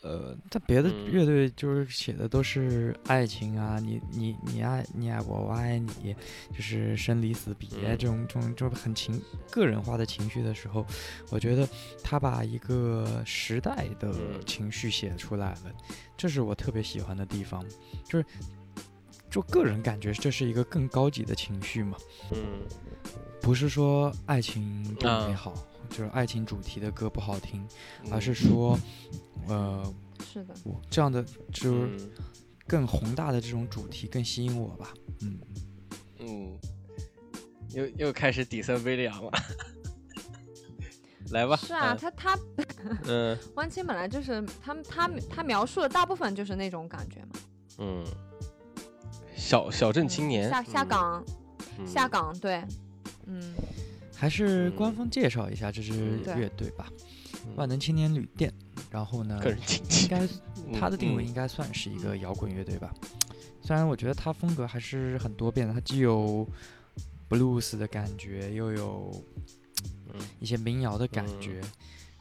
[0.03, 1.11] 呃，他别的嗯。
[1.11, 6.15] 乐队就是写的都是爱情啊，你你你爱你爱我，我爱你，
[6.55, 7.99] 就是生离死别嗯。
[7.99, 9.21] 这种这种就很情
[9.51, 10.85] 个人化的情绪的时候，
[11.31, 11.69] 我觉得
[12.05, 14.41] 他把一个时代的嗯。
[14.47, 15.73] 情绪写出来了，
[16.17, 17.65] 这是我特别喜欢的地方，
[18.05, 18.25] 就是
[19.31, 21.97] 就个人感觉这是一个更高级的情绪嘛。
[22.33, 22.39] 嗯。
[23.41, 25.27] 不是说爱情不啊。
[25.29, 25.55] 美好，
[25.91, 27.67] 就是爱情主题的歌不好听，
[28.05, 28.79] 嗯而是说，
[29.49, 31.23] 呃，是的，我这样的
[31.53, 32.11] 就是嗯
[32.67, 34.93] 更宏大的这种主题更吸引我吧。
[35.23, 35.39] 嗯，
[36.19, 36.59] 嗯，
[37.71, 39.31] 又又开始底色微凉了，
[41.31, 42.39] 来吧，是啊，他他
[43.05, 43.39] 嗯。
[43.55, 47.31] 万青本来就是他他他描述的大部分就是那种感觉嘛，
[47.79, 48.05] 嗯，
[49.37, 50.89] 小小镇青年，下下嗯。
[50.89, 51.25] 岗
[51.79, 51.87] 嗯。
[51.87, 52.63] 下岗对，
[53.27, 53.53] 嗯，
[54.17, 56.91] 还是官嗯方介绍一下这支乐队吧，
[57.45, 58.53] 嗯万能青年旅店。
[58.91, 60.27] 然后呢，个人经应济，该
[60.79, 62.93] 它的定位嗯应该算是一个摇滚乐队吧。
[63.63, 66.49] 虽然我觉得它风格还是很多变的，它既有
[67.29, 69.25] blues 的感觉，又有
[70.13, 71.61] 嗯一些民谣的感嗯觉。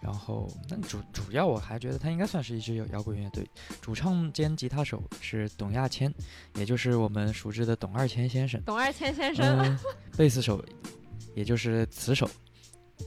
[0.01, 3.43] 然后，但主主要我还觉得它应该算是一支摇摇滚乐队。
[3.81, 6.13] 主唱兼吉他手是董亚千，
[6.55, 8.61] 也就是我们熟知的董二千先生。
[8.65, 9.79] 董二千先生，嗯，
[10.15, 10.63] 贝斯手
[11.35, 12.27] 也就是词手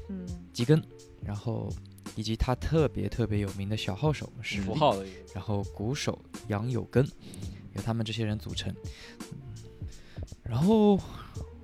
[0.08, 0.80] 嗯，吉根，
[1.22, 1.68] 然后
[2.14, 5.04] 以及他特别特别有名的小号手是符号的，
[5.34, 6.16] 然后鼓手
[6.46, 7.04] 杨有根，
[7.72, 8.72] 由他们这些人组成。
[9.32, 9.38] 嗯
[10.42, 10.98] 然后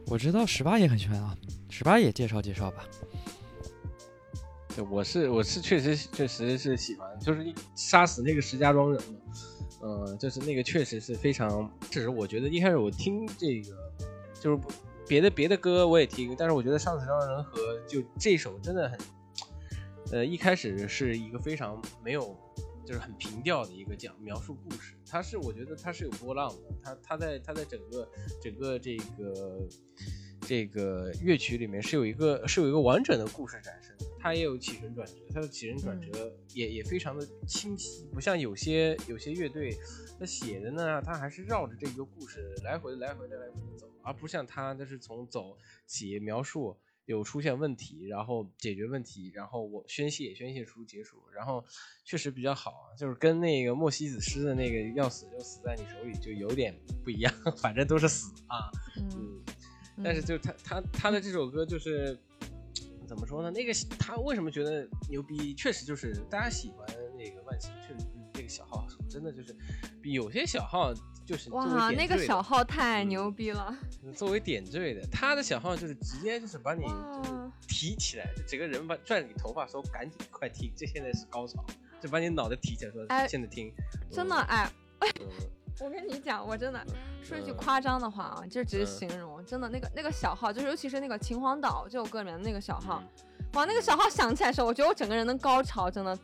[0.07, 1.35] 我知道十八也很喜欢啊，
[1.71, 2.87] 十八也介绍介绍吧。
[4.77, 9.19] 对，我是我是确实确实是喜欢，就是杀死那个石家庄人嘛，
[9.81, 13.75] 呃，就是那个确实是非常，确实我觉得一开始我听这个
[14.39, 14.71] 就是不
[15.09, 18.99] 别的别的歌我也听，但是我觉得杀死石家庄人和就这首真的很，
[20.13, 22.37] 呃，一开始是一个非常没有。
[22.87, 28.07] 就是很平调的一个讲描述故事，它是我觉得它是有波浪的，它它在它在整个
[28.43, 29.67] 整个这个
[30.43, 39.75] 这个乐曲里面是有一个是有一个完整的故事展示的，它也有起承转折，它的起承转折也、也非常的清晰，不像有些有些乐队
[40.21, 46.77] 他写的呢，他还是绕着这个故事来回来回的来回的走，而不像它它是从走起描述。
[47.07, 51.63] 有出现问题，然后解决问题，然后我宣泄宣泄出结束，然后
[52.03, 56.75] 确实比较好啊，就是跟那个莫西子诗的那个要死就死在你手里就有点
[57.05, 59.45] 不一样，反正都是死啊，嗯，
[59.99, 62.19] 嗯，但是就他他他的这首歌就是
[63.07, 63.51] 怎么说呢？
[63.51, 65.55] 那个他为什么觉得牛逼？
[65.55, 66.89] 确实就是大家喜欢
[67.19, 68.84] 那个万茜，确实就是这个小号手
[69.15, 69.55] 真的就是
[70.03, 70.93] 比有些小号
[71.25, 73.73] 就是哇，那个小号太嗯牛逼了，
[74.17, 77.31] 作为点缀的，他的小号就是直接就是把你就是
[77.69, 81.65] 提起来，就整个人把拽着你头发说赶紧快听，这现在是高潮，
[82.01, 83.73] 就把你脑袋提起来说哎现在听，
[84.11, 85.09] 真的哎，嗯，
[85.81, 86.85] 我跟你讲，我真的
[87.23, 93.25] 说一句嗯夸张的话啊，就只是嗯形容，真的那个那个小号，就是尤其是那个秦皇岛这首歌里面的那个小号，嗯。
[93.55, 96.19] 哇，那个小号响起来的时候，我觉得我整个人的高潮真的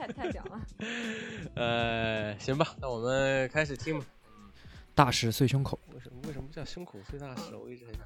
[0.00, 0.60] 太太屌了。
[1.56, 4.04] 呃，行吧，那我们开始听吧。
[4.94, 7.54] 大石碎胸口，为什么为什么叫胸口碎大石？
[7.54, 8.04] 我一直很想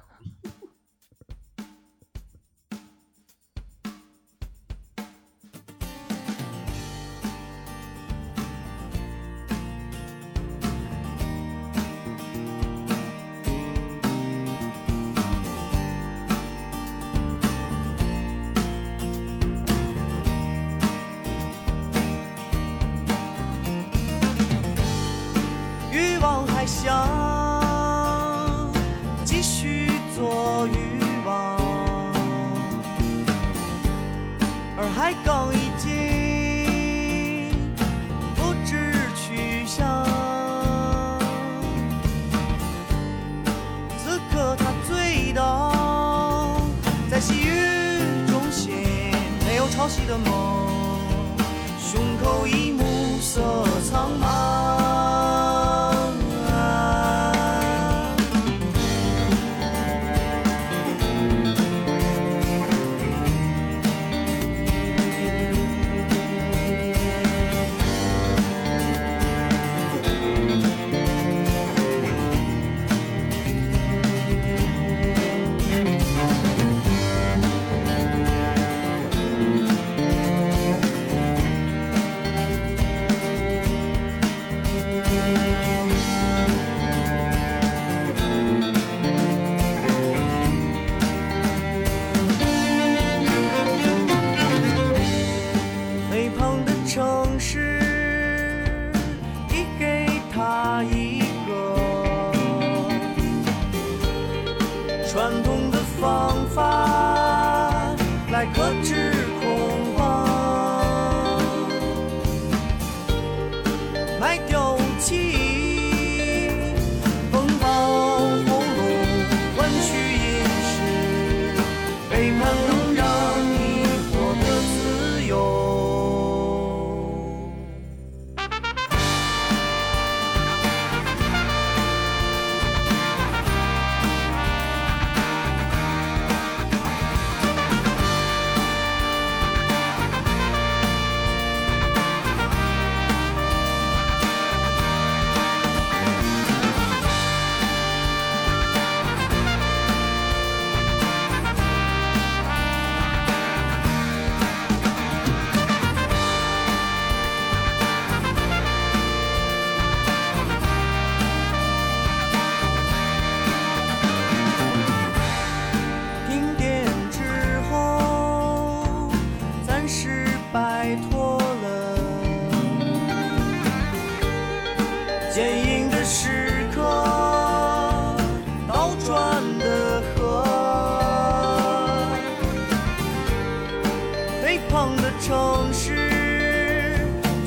[184.97, 185.95] 的城市，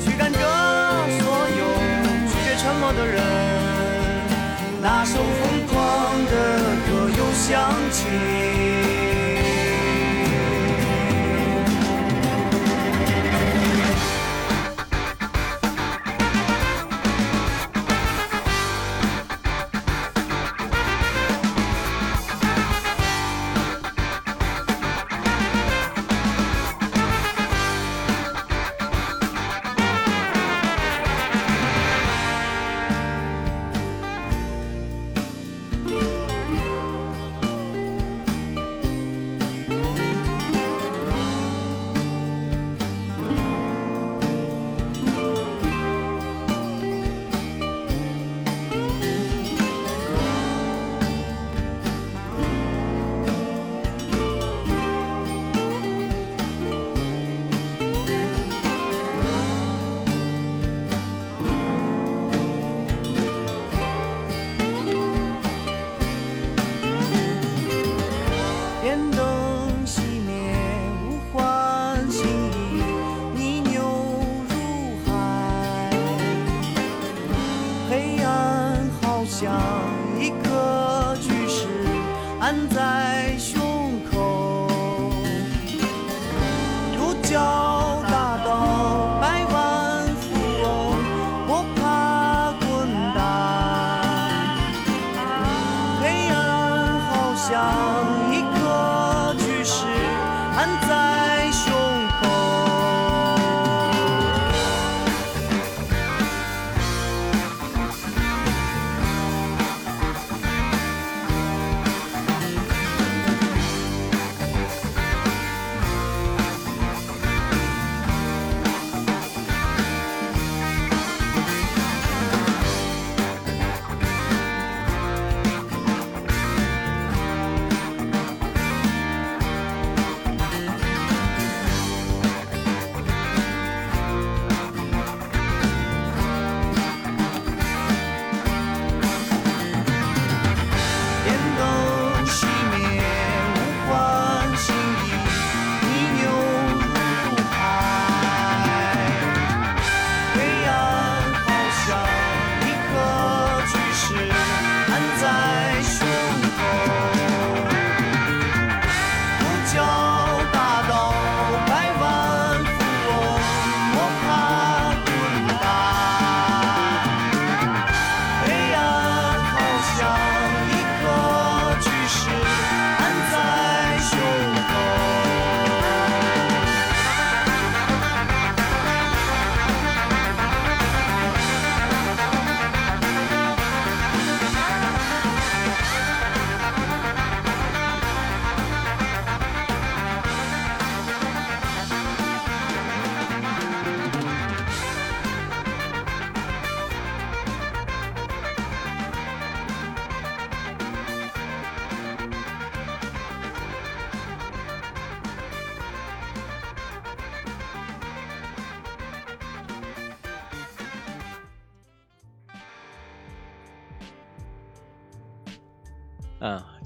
[0.03, 1.21] 驱赶着所
[1.59, 1.61] 有
[2.27, 3.21] 拒绝沉默的人。
[4.81, 5.75] 那首疯狂
[6.25, 6.31] 的
[6.87, 8.78] 歌又响起。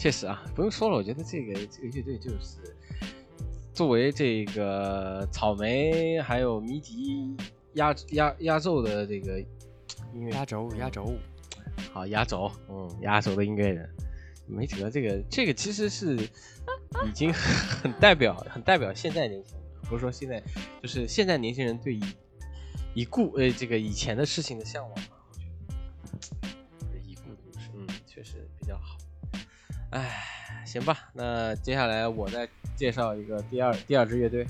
[0.03, 2.75] 确实啊，不用说了，我觉得这个这个乐队就是
[3.73, 7.33] 作为这个草莓还有迷笛
[7.75, 9.39] 压压压轴的这个
[10.13, 11.13] 音乐压轴压轴，
[11.93, 13.89] 好压轴，嗯，压轴的音乐人，
[14.45, 20.43] 没辙这个这个其实是已经很代表很代表现在年轻人，不是说现在
[20.81, 22.03] 就是现在年轻人对以
[22.93, 24.93] 以故呃这个以前的事情的向往
[29.93, 30.25] 哎，
[30.65, 34.43] 行吧，那接下来我再介绍一个第二第二支乐队，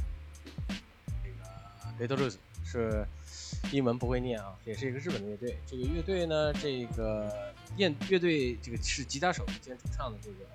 [1.99, 3.05] 这个 Little Rose 是
[3.69, 5.57] 英文不会念啊，也是一个日本的乐队。
[5.67, 10.45] 这个乐队呢，这个乐乐队这个是吉他手兼主唱的这个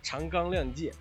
[0.00, 0.92] 长冈亮介，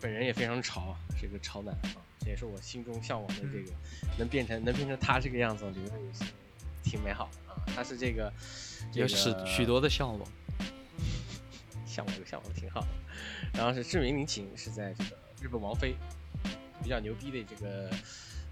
[0.00, 3.70] 本人也非常潮啊，是一个潮男啊，这也是我心中向往的这个
[4.16, 6.24] 能变成能变成他这个样子，我觉得也是
[6.82, 7.62] 挺美好的啊。
[7.76, 8.32] 他是这个
[8.94, 10.26] 有许许多的向往。
[11.92, 12.88] 向往这个向往的挺好的。
[13.52, 15.10] 然后是志明林琴是在这个
[15.42, 15.94] 日本王妃
[16.82, 17.90] 比较牛逼的这个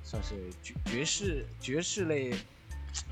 [0.05, 2.33] 算是爵爵士爵士类。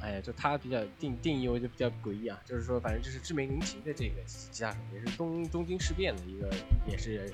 [0.01, 6.53] 哎呀，就他比较定定义我就比较诡异啊，就是说，反正就是志明林琴的这个吉他手，也是东东京事变的一个，
[6.91, 7.33] 也是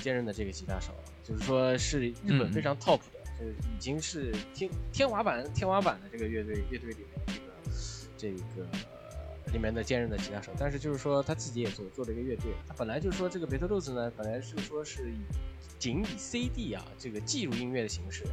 [0.00, 0.94] 兼任的这个吉他手，
[1.24, 7.32] 就是说是日本非常 top 的，就是已经是天天花板天花板的这个乐队乐队里面的
[8.16, 8.68] 这个这个
[9.54, 15.20] 里面的兼任的吉他手，但是就是说他自己也做做了一个乐队，他本来就是说这个 Beatles 呢，本来是说是以
[15.78, 18.24] 仅以 CD 啊这个记录音乐的形式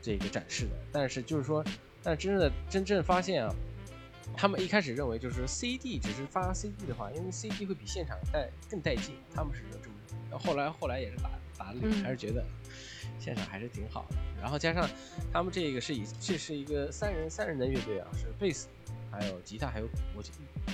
[0.00, 1.64] 这个展示的，但是就是说。
[2.02, 3.52] 但真正的真正发现啊，
[4.36, 10.38] 他们一开始认为就是 CD 只是发 CD 的话，因为 CD 会比现场带更带劲，他们是这么。
[10.38, 12.44] 后来后来也是打打理，还是觉得
[13.18, 14.16] 现场还是挺好的。
[14.40, 14.88] 然后加上
[15.32, 18.68] 他们这个是以这是一个三人三人的乐队啊，是贝斯，
[19.18, 19.92] 还有吉他，还有鼓。
[20.14, 20.22] 我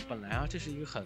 [0.08, 1.04] 本来啊，这是一个很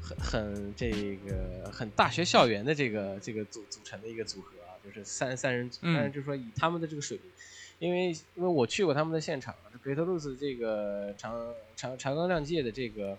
[0.00, 5.80] 很很这个很大学校园的这个这个组组成的一个组合啊，就是三三人组。
[5.82, 7.30] 但是就是说以他们的这个水平。
[7.78, 13.18] 因为因为我去过他们的现场，这 Beatles 这个长长长钢亮界的这个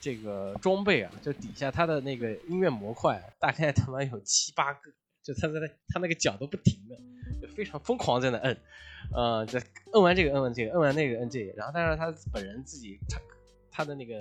[0.00, 4.90] 这个装备啊，就底下他的那个音乐模块，大概他妈有七八个，
[5.22, 6.96] 就他在那他那个脚都不停的，
[7.40, 8.58] 就非常疯狂在那摁，
[9.14, 9.60] 呃，这
[9.92, 13.20] 摁完这个摁完这个摁完那个摁这个，然后但是他本人自己他
[13.70, 14.14] 他的那个，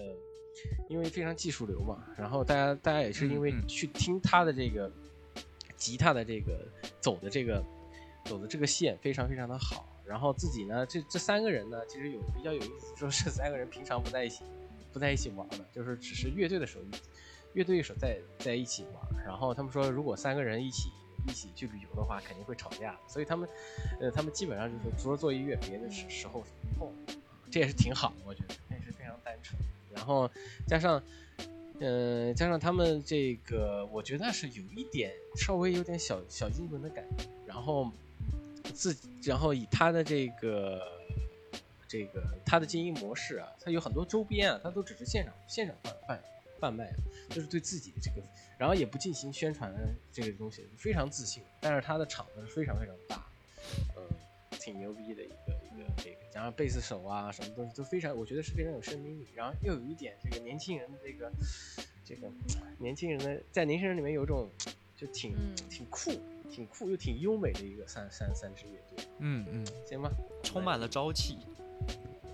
[0.89, 4.91] 因为非常技术流嘛，然后大家大家也是因为去听他的这个
[5.75, 6.67] 吉他的这个
[6.99, 7.63] 走的这个。
[8.25, 14.43] 走的这个线非常非常的好，然后自己呢，这这三个人呢，其实有比较有意思，说这三个人平常不在一起，
[14.93, 16.83] 不在一起玩的，就是只是乐队的时候，
[17.53, 19.25] 乐队的时候在在一起玩。
[19.25, 20.91] 然后他们说，如果三个人一起
[21.27, 23.47] 一起去旅游的话，肯定会吵架，所以他们，
[23.99, 26.91] 呃，他们基本上就是除了做音乐，别的时时候不碰，
[27.51, 29.59] 这也是挺好的，我觉得，也是非常单纯。
[29.93, 30.29] 然后
[30.67, 31.01] 加上，
[31.79, 37.91] 呃，加上他们这个，我觉得是有一点稍微有点小小英伦的感觉，然后。
[38.73, 40.81] 自，然后以他的这个
[41.87, 46.23] 这个他的经营模式啊，他有很多周边啊，他都只是现场现场贩贩
[46.61, 46.93] 贩卖，
[47.29, 48.21] 就是对自己的这个，
[48.57, 49.73] 然后也不进行宣传
[50.13, 51.41] 这个东西，非常自信。
[51.59, 53.25] 但是他的场子是非常非常大，
[53.97, 54.07] 嗯，
[54.51, 59.27] 挺牛逼的一个一个这个，加上贝斯手啊，什么东西都非常，我觉得是非常有生命力。
[59.35, 61.31] 然后又有一点这个年轻人的这个
[62.05, 62.31] 这个
[62.77, 64.47] 年轻人的在年轻人里面有一种
[64.95, 65.33] 就挺
[65.67, 66.11] 挺酷。
[66.53, 70.11] 挺酷又挺优美的一个三三三支乐队，嗯嗯，行吧，
[70.43, 71.37] 充满了朝气，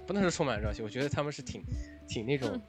[0.07, 1.61] 不能说充满了朝气，我觉得他们是挺
[2.07, 2.59] 挺那种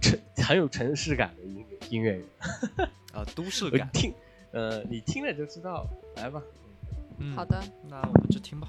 [0.00, 2.24] 城 很有城市感的音乐音乐人，
[3.12, 4.12] 啊，都市感，听，
[4.52, 5.86] 呃，你听了就知道，
[6.16, 6.42] 来吧，
[7.18, 8.68] 嗯，好的，那我们就听吧，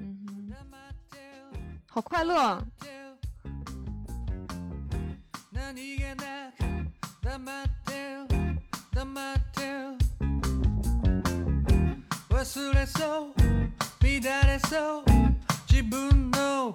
[0.00, 0.52] 嗯哼，
[1.88, 2.62] 好快乐。
[8.96, 9.60] 黙って
[12.30, 12.34] 忘
[12.72, 13.34] れそう
[14.22, 15.04] 乱れそう
[15.66, 16.72] 自分の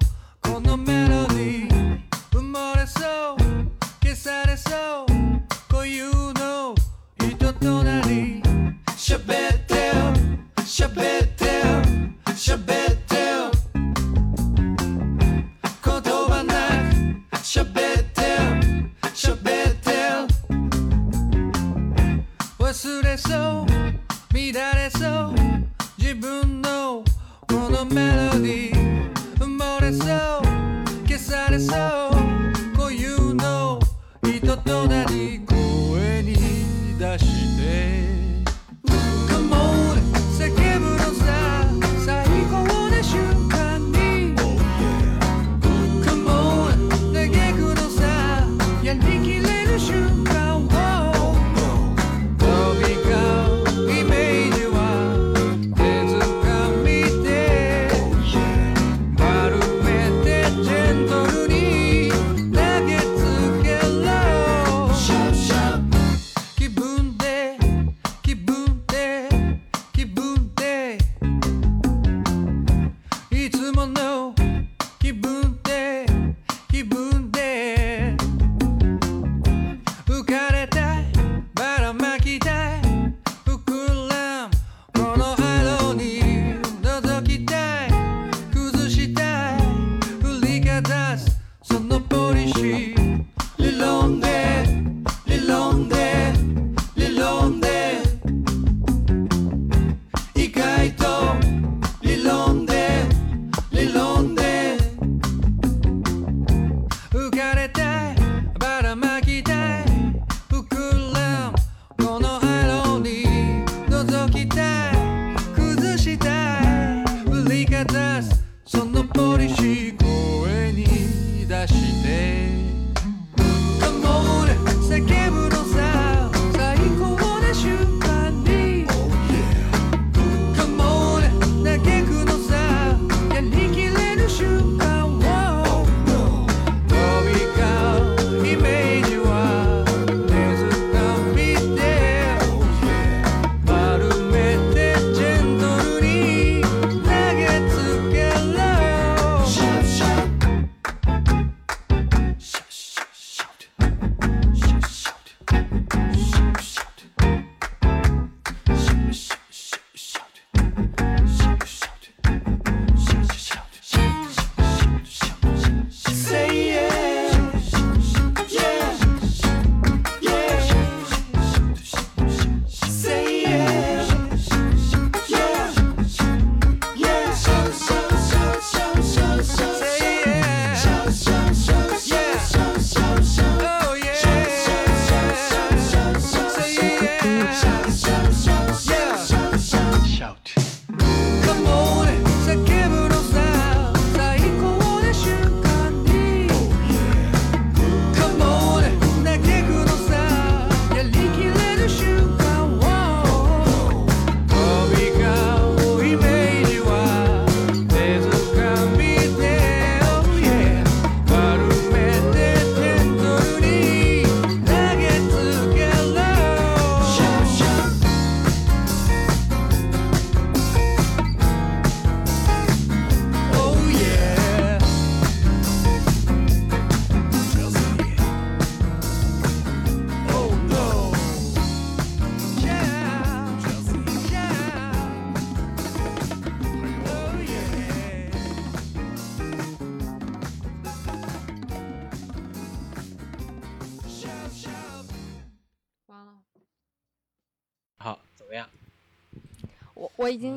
[0.57, 2.00] このメロディー
[2.32, 3.36] 埋もれそう
[4.02, 4.70] 消されそ
[5.02, 5.07] う
[5.68, 6.74] 固有の
[7.18, 8.40] 人となり
[8.96, 9.92] 喋って
[10.62, 11.44] 喋って
[12.28, 13.16] 喋って
[15.84, 16.54] 言葉な
[17.28, 18.22] く喋って
[19.12, 19.90] 喋って
[22.59, 23.66] 忘れそう
[24.32, 25.34] 乱れそう
[25.98, 27.04] 自分の
[27.46, 28.76] このメロディー
[29.38, 30.45] 埋もれそう
[31.26, 32.05] inside a soul.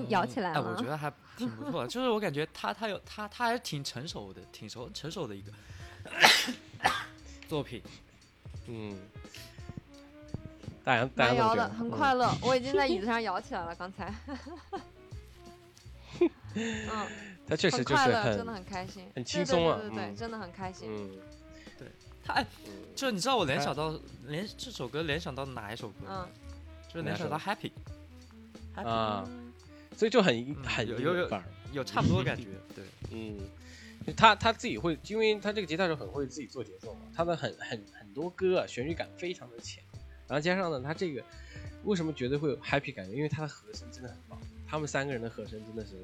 [0.10, 0.62] 摇起来哎，了。
[0.62, 5.52] 我觉得还挺不错的，就是我感觉他他有他他还是挺成熟的，挺熟成熟的一个
[7.48, 7.82] 作品。
[8.68, 8.96] 嗯，
[10.84, 12.32] 大洋大蛮摇的，洋怎么觉得嗯很快乐。
[12.42, 14.14] 我已经在椅子上 摇起来了，刚才。
[16.56, 17.08] 嗯，
[17.48, 20.90] 他确实很快乐，就是很真的很开心，很对对轻松啊对对对，嗯真的很开心。
[20.92, 21.10] 嗯
[22.26, 23.98] 他哎，嗯就你知道我联想到
[24.28, 26.28] 联这首歌联想到哪一首歌吗？
[26.28, 26.34] 嗯，
[26.88, 27.72] 就是联想到 Happy，
[28.76, 29.49] 啊，嗯
[29.96, 31.30] 所以就很嗯很有有有
[31.74, 32.46] 有差不多感觉。
[32.76, 33.38] 对，嗯，
[34.16, 39.84] 他他自己会，因为他这个吉他手很会自己做节奏嘛，他的很很很多歌啊，旋律感非常的强，
[40.28, 41.24] 然后加上呢，他这个
[41.84, 43.16] 为什么绝对会有 happy 感觉？
[43.16, 45.96] 因为他的和声真的很棒，他们三个人的和声真的是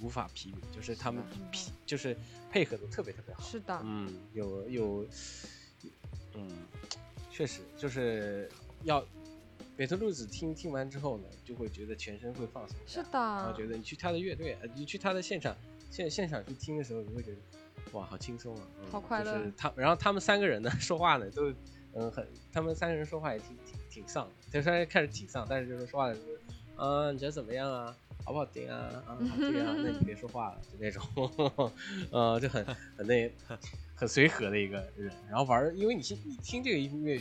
[0.00, 1.22] 无法匹比，就是他们
[1.52, 2.16] 匹就是
[2.50, 3.42] 配合的特别特别好。
[3.42, 5.06] 是的，嗯，有有，
[6.34, 6.48] 嗯，
[7.30, 8.50] 确实就是
[8.82, 9.04] 要
[9.76, 12.76] 北特路子听听完之后呢，就会觉得全身会放松。
[12.86, 15.56] 是的，然后觉得你去他的乐队，呃你去他的现场
[15.90, 17.38] 现现场去听的时候，你会觉得
[17.92, 21.52] 哇，好轻松啊，嗯好快乐就是他，然后他们三个人呢说话呢都
[21.94, 26.20] 嗯很，他们三个人说话也挺挺挺丧，就虽然看着挺丧，但是就是说话的时
[26.76, 27.96] 候，啊，你觉得怎么样啊？
[28.24, 28.90] 好不好听啊？
[29.06, 31.02] 啊，好听啊，那你别说话了，就那种，
[32.10, 32.64] 呃，就很
[32.96, 33.30] 很那
[33.94, 35.12] 很随和的一个人。
[35.28, 37.20] 然后玩儿，因为你听你听这个音乐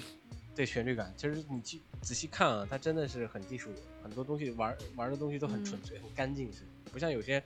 [0.55, 7.41] 的旋律感，其实你去仔细看啊，它真的是很技术的，很多东西玩玩的东西都很纯粹、很干净，是不像有些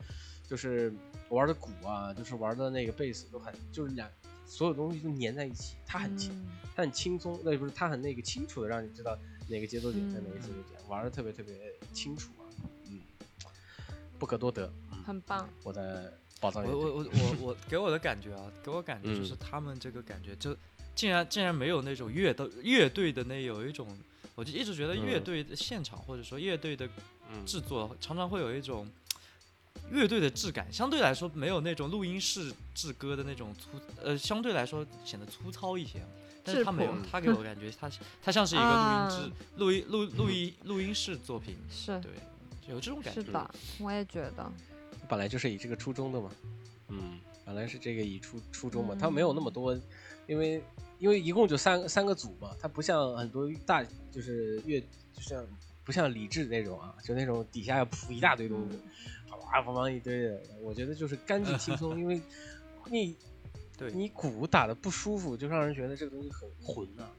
[0.47, 0.93] 就是
[1.29, 4.09] 玩的鼓啊，就是玩的那个贝斯都很就是两
[4.45, 6.47] 所有东西都粘在一起，它很轻，嗯。
[6.75, 12.45] 它很轻松，那不是它很那个清楚的让你知道哪个节奏点在哪个嗯节奏点，玩的特别特别清楚啊，
[12.85, 13.01] 嗯，
[14.19, 15.49] 不可多得，嗯，很棒。
[15.63, 20.55] 我的宝藏我我我我我给我的感觉啊，给我感觉就是嗯他们这个感觉就
[20.97, 23.87] 竟然竟然没有那种乐的乐队的那有一种，
[24.33, 26.89] 我就一直觉得乐嗯队的现场或者说乐队的
[27.31, 27.45] 嗯。
[27.45, 28.85] 制作常常会有一种
[29.91, 36.01] 乐队的质感，相对来说没有那种录音室制歌的那种粗，呃，相对来说显得粗糙一些。
[36.43, 37.91] 但是他没有，他给 我感觉他
[38.23, 41.99] 他像是一个录音室、录音录录音录音室作品，是。
[41.99, 42.11] 对，
[42.67, 43.21] 有这种感觉。
[43.21, 44.51] 是的，我也觉得。
[45.07, 46.31] 本来就是以这个初衷的嘛，
[46.87, 49.77] 嗯，本来是这个以初初衷嘛，他没有那么多，
[50.25, 50.63] 因为
[50.99, 54.79] 因为一共就三三个组嘛，它不像很多大就是乐，
[55.13, 55.45] 就像
[55.83, 58.79] 不像李志那种啊，就那种底下要铺一大堆东西，
[59.29, 62.21] 哗哗哗一堆的，我觉得就是干净轻松， 因为
[62.89, 63.15] 你
[63.77, 67.11] 对你鼓打的不舒服，就让人觉得这个东西很混呐、啊，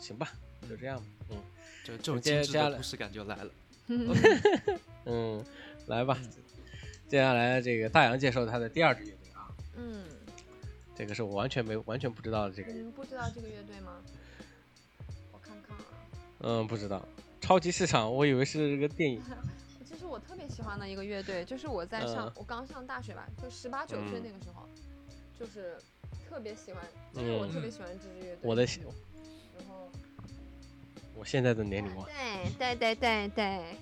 [0.00, 0.32] 行吧，
[0.68, 1.36] 就这样吧，嗯
[1.84, 3.50] 就这种精致接接下来的都市感就来了。
[5.06, 5.44] 嗯，
[5.86, 6.16] 来吧，
[7.08, 9.50] 接下来这个大洋介绍他的第二支乐队啊。
[9.76, 10.04] 嗯，
[10.94, 14.02] 这个是我完全没完全不知道的这个，你们不知道这个乐队吗？
[15.32, 15.84] 我看看啊，
[16.40, 17.02] 嗯，不知道。
[17.40, 19.20] 超级市场，我以为是这个电影，
[19.84, 24.68] 其实我特别喜欢的一个乐队，就是我在上、嗯我刚上大学吧，就十八九岁嗯那个时候，
[25.38, 25.76] 就是
[26.28, 26.82] 特别喜欢，
[27.14, 28.38] 就是我嗯特别喜欢这支乐队。
[28.42, 29.90] 我的然后
[31.16, 33.76] 我现在的年龄啊，对对对对对，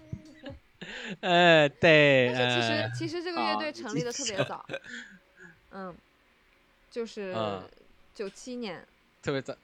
[1.21, 4.65] 哎，对，但是其实、哎其实这个乐队成立的特别早，
[5.73, 5.95] 嗯，
[6.91, 7.62] 就是嗯
[8.14, 8.86] 九七年，
[9.22, 9.55] 特别早，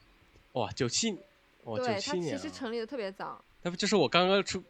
[0.53, 1.11] 哇，九七，
[1.65, 4.63] 哇，九对，他其七年、啊，实成立的特别早，那不就是我刚刚出，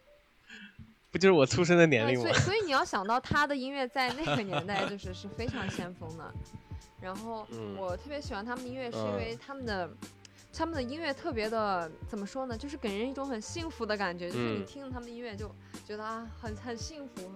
[1.12, 2.34] 不就是我出生的年，龄吗所以？
[2.44, 6.34] 所以你要 想到他的音乐在那个年代就是是非常先锋的。
[7.00, 9.88] 然后嗯我特别喜欢他们的音乐，是因嗯为他们的、
[10.52, 15.50] 他们的音乐特别的怎么说呢，就是给人一种很幸福的感觉，就是你嗯听着他们的音乐就
[15.86, 17.32] 觉得啊很很幸福。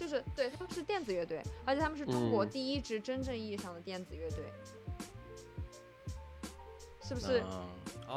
[0.00, 4.38] 就是对他们是电子乐队，而且他们是中国嗯第一支真正意义上的电子乐队，
[7.02, 7.44] 是不是？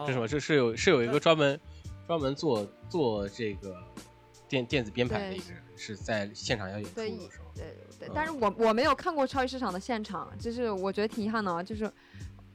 [0.08, 0.26] 这什么？
[0.26, 1.60] 这是有是有一个专门
[2.08, 3.76] 专门做做这个
[4.48, 7.52] 电电子编排的一个人，是在现场要演出对的时候。
[7.54, 7.66] 对
[8.00, 11.92] 对嗯，但是我我没有看过超级市场的现场，就是我觉得挺遗憾的啊，就是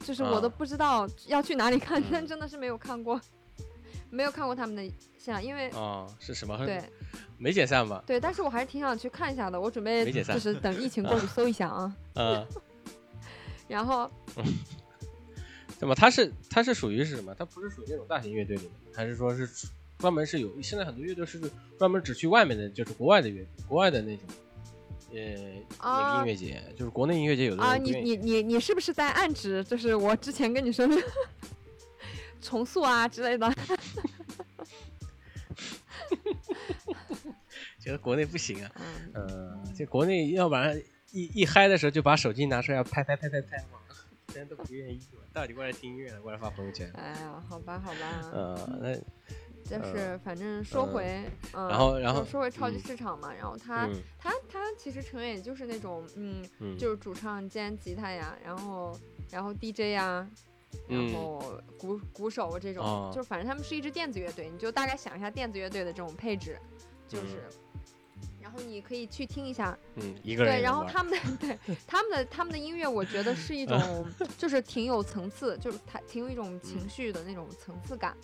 [0.01, 3.21] 就是我都啊不知道要去哪里看，但嗯真的是没有看过，
[4.09, 4.83] 没有看过他们的
[5.19, 6.57] 现场，因为啊，是什么？
[6.65, 6.83] 对
[7.39, 8.03] 没解散吧？
[8.07, 12.47] 对，但是我还是挺想去看一下的，我准备就是等疫情过去搜一下啊，嗯，
[13.69, 14.11] 然后
[15.81, 17.35] 那么它是它是属于是什么？
[17.35, 19.49] 它不是属于那种大型乐队里面，还是说是
[19.99, 21.41] 专门是有现在很多乐队是
[21.79, 24.25] 专门只去外面的，就是国外的乐国外的那种。
[25.11, 25.17] 呃，
[25.81, 30.95] 那个啊音乐节、就是国内音乐节有的啊，你你你你是不是在暗指就是我之前跟你说的
[32.43, 33.51] 重塑啊之类的？
[37.89, 40.79] 觉得国内不行啊，嗯，呃，这国内要不然
[41.11, 43.79] 一一嗨的时候就把手机拿出来拍拍拍拍拍嘛，
[44.35, 48.95] 人都不愿意嘛，到底过来听音乐了，过来发朋友圈，哎呀，好吧好吧，呃，那
[49.79, 51.23] 就是反正说嗯回，
[51.55, 58.95] 嗯，然后然后说回超级嗯市场嘛，然后他嗯他他其实成员也就是那种，嗯，嗯，就是主唱兼吉他呀，然后
[59.31, 60.29] 然后 DJ 呀，
[60.87, 66.59] 然嗯后鼓鼓手这种，哦就反正他们是一支电子乐队，你就大概想一下电子乐队的这种配置，
[67.09, 67.43] 就是，
[68.49, 74.07] 然后你可以去听一下，嗯一个人对，然后他们的 对他们的他们的音乐，我觉得是一种
[74.39, 78.17] 就是挺有层次，就是它挺有一种情绪的那种层次感，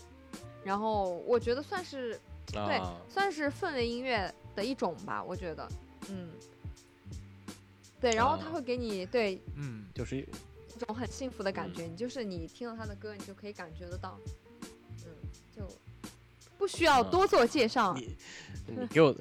[0.65, 5.69] 然后我觉得算是对啊，算是氛围音乐的一种吧，我觉得，
[6.09, 6.31] 嗯，
[8.01, 8.53] 对，然后他啊。
[8.53, 10.27] 会给你对嗯，就是一
[10.87, 11.75] 种很幸福的感嗯。
[11.75, 14.19] 觉，你就是你听了他的歌，你就可以感觉得到，
[15.05, 15.13] 嗯，
[15.55, 15.69] 就
[16.57, 17.11] 不需要啊。
[17.11, 18.17] 多做介绍，你
[18.67, 19.21] 你给我的，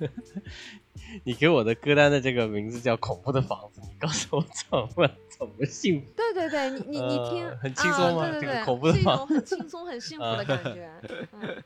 [1.24, 6.06] 你给我的歌单的这个名字叫《恐怖的房子》，你告诉我怎么怎么幸福？
[6.16, 10.90] 对对对，你你你听，呃很轻松吗啊、对这个对对，恐怖的房是一种很轻松、很幸福的感觉。
[11.32, 11.62] 嗯，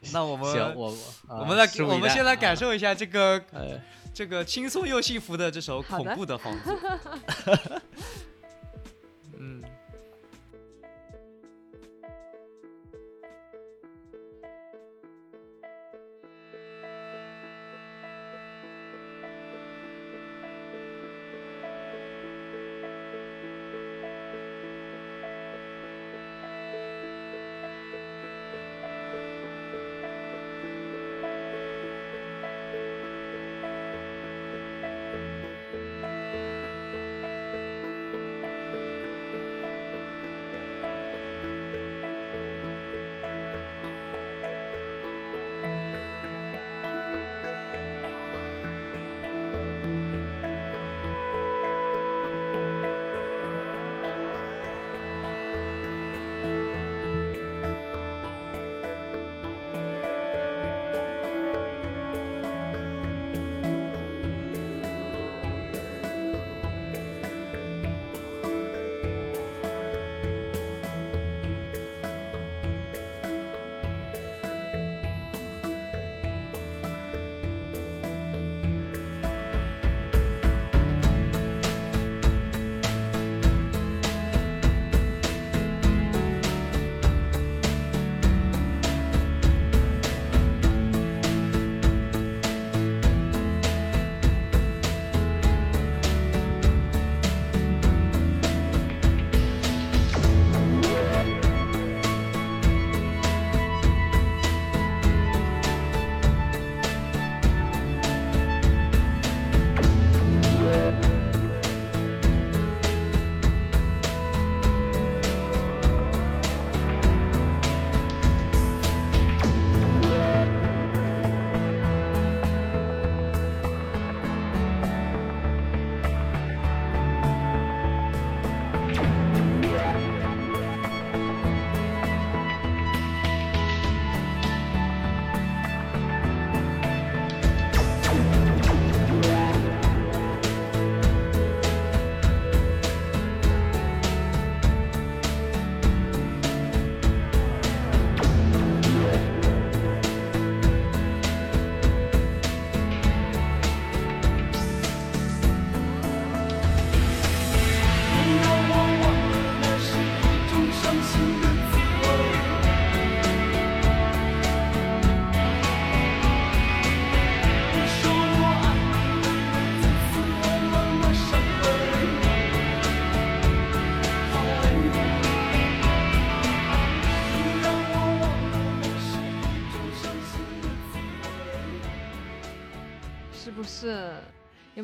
[0.12, 0.94] 那我们行，我
[1.28, 3.80] 我们来我们先来感啊受一下这个呃，
[4.14, 6.76] 这个轻松又幸福的这首恐怖的房子。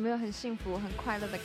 [0.05, 1.37] 没有很幸福、很快乐的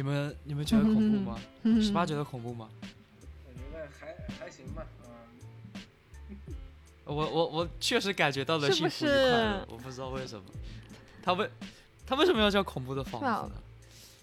[0.00, 1.38] 你们你们觉得恐怖吗？
[1.64, 2.70] 嗯十八觉得恐怖吗？
[3.46, 4.82] 我觉得还还行吧，
[5.74, 5.76] 嗯，
[7.04, 10.44] 我我我确实感觉到了幸福与快乐，我不知道为什么。
[11.22, 11.50] 他为
[12.06, 13.60] 他为什么要叫恐怖的房子呢？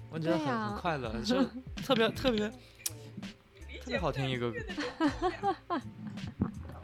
[0.09, 1.43] 我觉得很很快乐，就
[1.85, 2.55] 特别特别特
[3.85, 4.51] 别好听一个。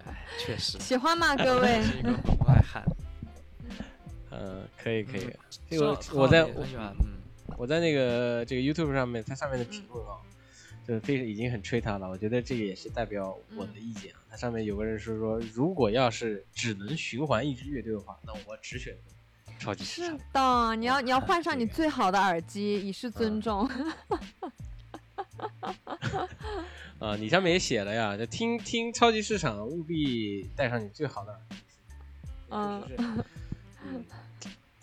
[0.06, 1.82] 哎，确实，喜欢吗，各位？
[1.82, 2.84] 是一个门外汉。
[4.30, 5.38] 嗯，可以可以嗯，
[5.68, 7.23] 这个我在我喜欢，嗯，
[7.58, 10.18] 我在那个这个 YouTube 上面，它上面的评论啊，
[10.88, 12.10] 就是非已经很吹他了。
[12.10, 14.20] 我觉得这个也是代表我的意见啊。
[14.30, 18.96] 它上面有个人是说，如果要是只能循环一支乐队的话，那我只选
[19.60, 20.18] 超级市是。
[20.34, 23.70] 的，你要你要换上你最好的耳机，以示尊嗯重。
[27.00, 32.96] 啊，你上面也写了呀，就听听超级市场，务必带上你最好的耳机。
[33.86, 34.06] 嗯，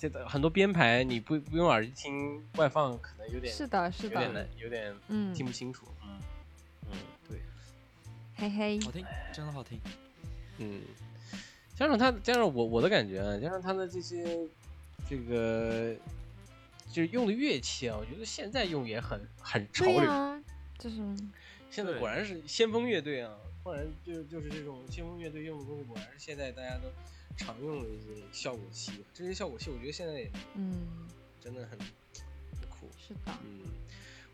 [0.00, 5.86] 这个很多编排你不不用耳机听，外放可能有点是的，是的有点难，，有点嗯，听不清楚。
[6.02, 6.18] 嗯
[6.90, 6.96] 嗯，
[7.28, 7.38] 对，
[8.34, 9.78] 嘿嘿，好听，真的好听。
[10.56, 10.80] 嗯，
[11.76, 14.38] 加上他，加上我我的感觉啊，加上他的这些
[15.06, 15.94] 这个
[16.88, 20.42] 就是用的乐器啊，我觉得现在用也很很潮流。
[20.78, 20.96] 就是
[21.70, 26.88] 现在果然是先锋乐队啊，果然就就是这种先锋乐队用的东西，果然是现在大家都
[27.40, 28.92] 常用的一些效果器。
[29.14, 30.86] 这些效果器，我觉得现在也嗯，
[31.40, 32.86] 真的很很酷。
[32.98, 33.62] 是的，嗯，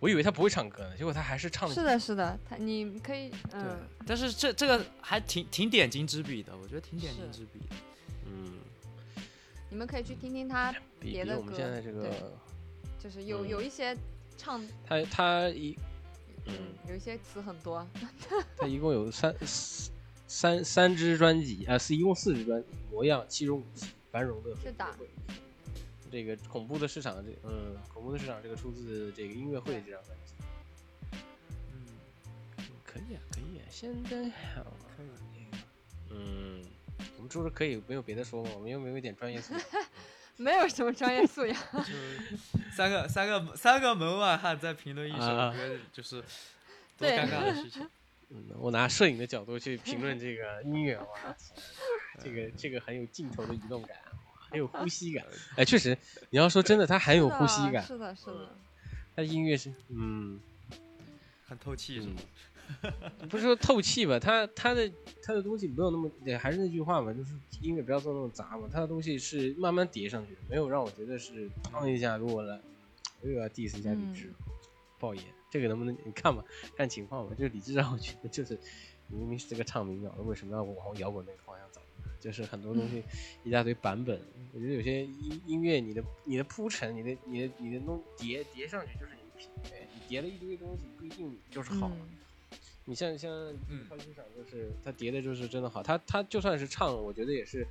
[0.01, 1.75] 我以为他不会唱歌呢，结果他还是唱的。
[1.75, 7.77] 是的，是的，他你可以，对嗯，，但是这这个还挺挺点睛之笔的，我觉得挺点睛之笔的。
[8.27, 8.59] 嗯，
[9.71, 12.33] 你们可以去听听他，别的比我们现歌对在这个，
[12.99, 13.97] 就是有嗯有一些
[14.37, 15.79] 唱，他他一
[16.47, 16.55] 嗯嗯，
[16.89, 17.87] 有一些词很多，
[18.59, 19.33] 他一共有三
[20.27, 24.87] 三三支专辑啊，是一共四支专辑，模样七种武器，繁荣的是的。
[26.11, 30.35] 这个恐怖的市场，这嗯，恐怖的市场，这个出自这个音乐会这张专辑。
[31.73, 31.87] 嗯，
[32.59, 34.25] 嗯可以啊，可以啊，现在
[34.55, 34.65] 好，
[34.97, 35.07] 可以。
[36.11, 36.63] 嗯，
[37.17, 38.51] 我们说说可以，没有别的说吗？
[38.55, 39.63] 我们又没有一点专业素养？
[40.39, 41.57] 没有什么专业素养，
[42.75, 46.23] 三个三个三个门外汉在评论一首啊歌，就是
[46.97, 47.89] 多尴尬的事情。
[48.31, 51.37] 嗯，我拿摄影的角度去评论这个 音乐，哇，
[52.23, 54.19] 这个这个很有镜头的移动感，哇
[54.51, 55.25] 很有呼吸感。
[55.57, 55.97] 哎，确实，
[56.31, 57.85] 你要说真的，它很有呼吸感。
[57.85, 58.57] 是的，是的，
[59.15, 60.41] 它音乐是，嗯，
[61.47, 62.17] 很透气是吗？
[63.31, 64.91] 不是说透气吧，它它的
[65.23, 72.61] 它的东西没有那么，也还是那句话嘛，就是音乐不要做那么杂嘛，它的东西是慢慢叠上去的，没有让我觉得是当一下，如果来
[73.23, 74.33] 又要 diss 一下李志，
[74.99, 76.45] 爆眼，这个能不能你看吧，
[76.77, 78.59] 看情况吧，就是李志让我觉得就是
[79.09, 81.81] 你明明是这个唱民谣的，为什么要往摇滚那个方向走？
[82.21, 83.03] 就是很多东西
[83.45, 84.21] 一大堆版本，
[84.53, 91.89] 我觉得有些音音乐你的你的铺陈，你的你的你的弄叠叠上去就是你的品味，你叠了一堆东西不一定就是好。
[91.89, 92.09] 嗯
[92.89, 93.33] 你像像
[93.69, 97.67] 嗯超级市场，就是他叠的就是真的好，他他就算是唱，我觉得也是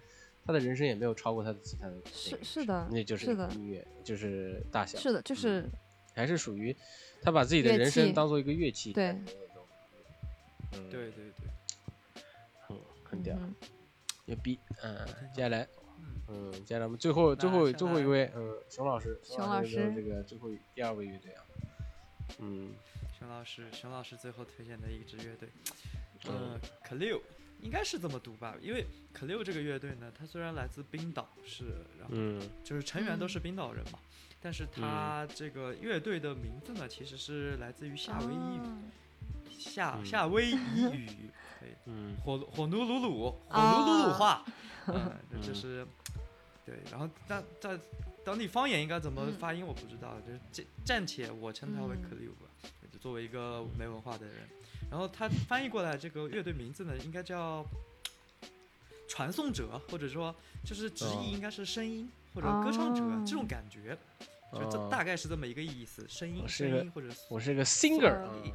[0.45, 5.69] 他的人生也没有超过他的其他的那是个是的，那就是是的音乐，就是大小，是的，就是
[6.13, 6.75] 还是属于
[7.25, 9.15] 他把自己的人生当做一个乐器对
[10.71, 12.21] 对，对对，
[12.67, 13.55] 很很屌，嗯
[14.25, 14.95] 牛逼，嗯，
[15.33, 15.67] 接下来，
[16.27, 21.43] 嗯，嗯，接下来我们最后最后最后一位，嗯，熊老师，熊老师这个最后第二位乐队啊，
[22.39, 22.71] 嗯。
[23.17, 25.49] 熊老师，熊老师最后推荐的一支乐队，
[26.27, 27.21] 嗯呃 c l e o
[27.61, 28.55] 应该是这么读吧？
[28.61, 28.85] 因为
[29.19, 31.63] c l e o 这个乐队呢，它虽然来自冰岛，是
[31.97, 32.39] 然后嗯。
[32.63, 33.97] 就是成员都是冰岛人嘛，
[34.45, 38.77] 但是它这个乐队的名字呢，其实是来自于夏威夷语，啊
[39.57, 40.05] 夏嗯。
[40.05, 40.55] 夏威夷
[40.93, 42.15] 语，对，嗯。
[42.23, 44.45] 火火奴鲁鲁，火啊奴鲁鲁话，
[44.85, 45.11] 嗯，
[45.41, 45.83] 就是
[46.63, 47.75] 对，然后但在
[48.23, 49.33] 当地方言应该怎么嗯。
[49.39, 52.03] 发音我不知道，就是暂暂且我称它为嗯。
[52.07, 54.35] C l e o 吧，就作为一个没文化的人，
[54.91, 57.65] 然后他翻译过来这个乐队名字呢，应该叫
[59.07, 61.23] 传送者，或者说就是直哦。
[61.25, 63.23] 译应该是声音或者歌唱者哦。
[63.25, 63.97] 这种感觉，
[64.55, 64.87] 就这哦。
[64.89, 68.53] 大概是这么一个意思，声音我是个声音或者我是个 singer，嗯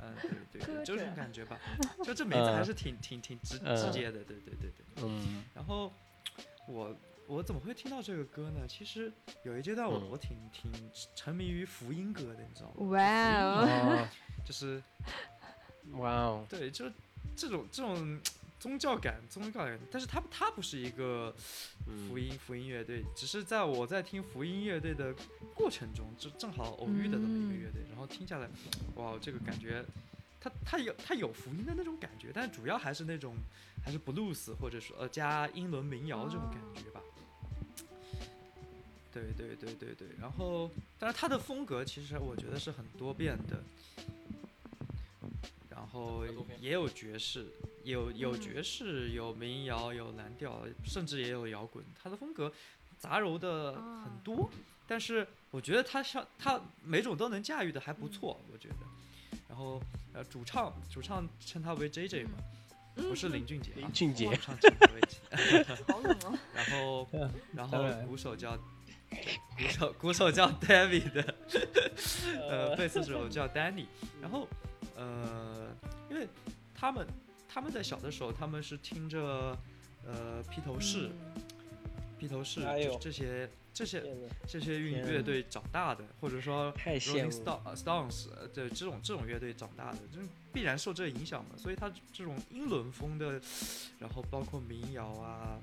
[0.00, 1.58] 嗯，对对对，就这种感觉吧。
[2.04, 3.76] 就这名字还嗯是挺挺挺直嗯。
[3.76, 5.04] 直接的，对对对对。
[5.04, 5.44] 嗯。
[5.54, 5.92] 然后
[6.68, 6.94] 我
[7.26, 8.66] 我怎么会听到这个歌呢？
[8.68, 9.12] 其实
[9.42, 10.08] 有一阶段我嗯。
[10.10, 10.70] 我挺挺
[11.14, 12.86] 沉迷于福音歌的，你知道吗？
[12.90, 14.08] 哇哦，哦，
[14.44, 14.82] 就是
[15.92, 16.84] 哇哦，对，就
[17.36, 18.20] 这种这种
[18.66, 21.32] 宗教感宗教感，但是他他不是一个
[21.86, 22.08] 嗯。
[22.08, 25.14] 福音福音乐队，只是在我在听福音乐队的
[25.54, 28.48] 过程中，就正好偶遇的这么一个乐队，然后听下来，
[28.96, 29.84] 哇，这个感觉，
[30.40, 33.36] 它它有它有福音的那种感觉，但主要还是那种
[33.84, 37.00] 还是 blues 或者说呃加英伦民谣这种感觉吧。
[39.12, 40.68] 对对对对对，然后
[40.98, 43.62] 但是他的风格其实我觉得是很多变的，
[45.70, 46.24] 然后
[46.60, 47.46] 也有爵士，
[47.86, 51.84] 有有嗯爵士，有民谣，有蓝调，甚至也有摇滚。
[52.02, 52.52] 他的风格
[52.98, 54.50] 杂糅的啊很多，
[54.88, 58.74] 但是我觉得他像他每种都能驾驭的还不错，我觉得。
[59.48, 59.80] 然后
[60.12, 62.30] 呃，主唱主唱称他为 J J 嘛，
[62.96, 65.64] 不是林俊杰啊，林俊杰主唱称他为 J。
[65.86, 67.08] 好冷哦，
[67.54, 71.24] 然后然后鼓手叫鼓手鼓手叫 David，
[72.50, 73.86] 呃，贝斯手 叫 Danny。
[74.20, 74.48] 然后
[74.96, 75.68] 呃，
[76.10, 76.26] 因为
[76.74, 77.06] 他们
[77.56, 79.56] 他们在小的时候，他们是听着
[80.06, 81.08] 呃披头士、
[82.18, 82.98] 披头士哎呦。
[82.98, 84.02] 就是这些这些
[84.46, 91.52] 这些乐乐队长大的，或者说太羡 Rolling Stones 呃对这种这种乐队长大的，就是必然受这影响嘛。
[91.56, 93.40] 所以他这种英伦风的，
[93.98, 95.58] 然后包括民谣啊，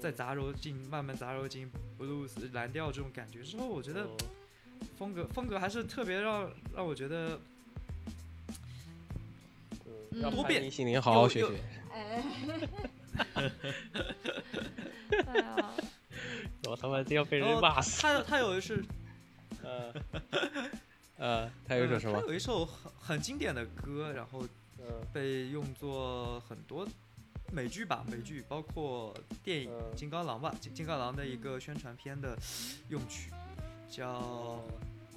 [0.00, 4.16] 再杂糅进慢慢杂糅进 blues 蓝调这种感觉之后，我觉得嗯。
[4.96, 7.40] 风格风格还是特别让让我觉得
[10.20, 11.58] 多变心灵好好学又学。
[11.92, 12.22] 哎，
[15.26, 15.70] 哎呀，
[16.64, 18.00] 我他妈这要被人骂死。
[18.02, 18.84] 他他有一是
[19.62, 19.92] 呃，
[21.18, 22.26] 呃，他有一首什么他？
[22.26, 24.42] 有一首很很经典的歌，然后
[24.78, 26.86] 嗯被用作很多
[27.52, 29.14] 美剧吧，美剧包括
[29.44, 32.36] 电影嗯《金刚狼》吧，《金金刚狼》的一个宣传片的
[32.88, 33.30] 用曲，
[33.90, 34.62] 叫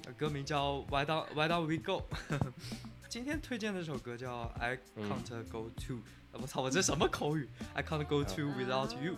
[0.04, 2.02] 呃歌名叫《Why Don't Why Don't We Go》。
[3.08, 5.94] 今天推荐的这首歌叫《I 嗯 Can't Go To》。
[6.32, 9.16] 呃我操，我这什么口语？I can't go to without you。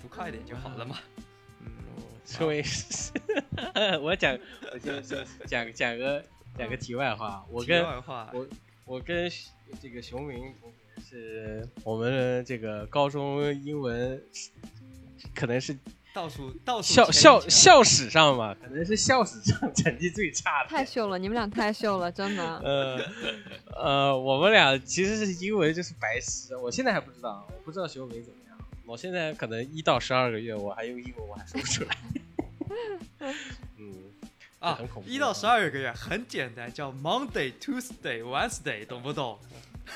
[0.00, 0.98] 读快一点就好了嘛。
[1.60, 1.66] 嗯，
[2.24, 3.12] 这位是，
[4.00, 4.38] 我 讲，
[4.72, 5.16] 我就就
[5.46, 6.24] 讲讲个
[6.56, 8.46] 讲个题外话，我题跟外话，我
[8.84, 9.30] 我跟
[9.80, 14.22] 这个熊明同学是我们这个高中英文
[15.34, 15.76] 可能是
[16.14, 20.68] 倒数倒数校校校史上吧，可能是校史上成绩最差的。
[20.70, 22.58] 太秀了，你们俩太秀了，真的。
[22.60, 23.00] 呃
[23.74, 28.56] 呃，我们俩其实是因为就是白痴，我现在还不知道，我不知道熊明怎么样。
[28.86, 31.96] 我现在可能一到十二个月，我还用英文我还说不出来。
[33.76, 33.92] 嗯，
[34.60, 39.36] 啊很恐，怖一到十二个月很简单，叫 Monday、Tuesday、Wednesday，懂不懂？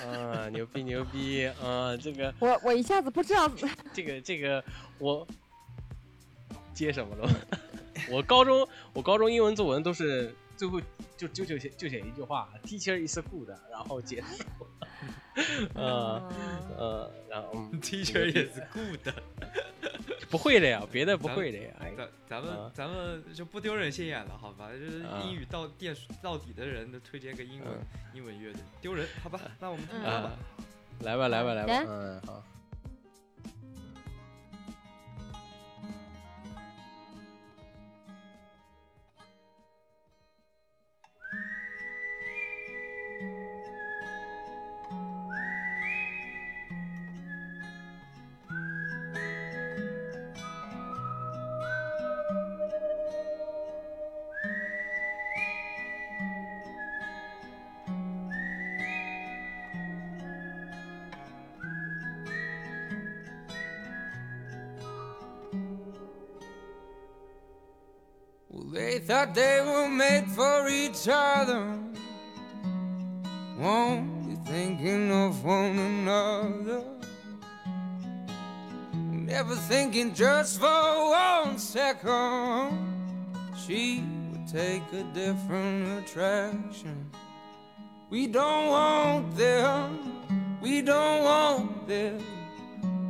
[0.04, 1.96] 啊，牛逼牛逼啊！
[1.96, 3.48] 这个我我一下子不知道，
[3.94, 4.62] 这个这个
[4.98, 5.26] 我
[6.78, 7.28] 接什么了？
[8.08, 10.80] 我高中我高中英文作文都是最后
[11.16, 14.44] 就就就写就写一句话，Teacher is good，然后结束。
[15.74, 16.32] 呃
[16.76, 19.14] 呃，然后嗯 Teacher is good。
[20.30, 21.70] 不会的呀，别的不会的呀。
[21.80, 24.70] 哎咱咱们、啊咱们就不丢人现眼了，好吧？
[24.72, 29.40] 就是啊英语到电到底的人都推荐个英文、嗯英文乐队，丢人，好吧？
[29.58, 30.30] 那我们听歌啊吧。，
[31.02, 32.44] 来吧来吧来吧，嗯好。
[80.08, 82.78] Thinking just for one second.
[83.66, 84.02] She
[84.32, 87.10] would take a different attraction.
[88.10, 90.60] We don't want them.
[90.60, 92.22] We don't want them.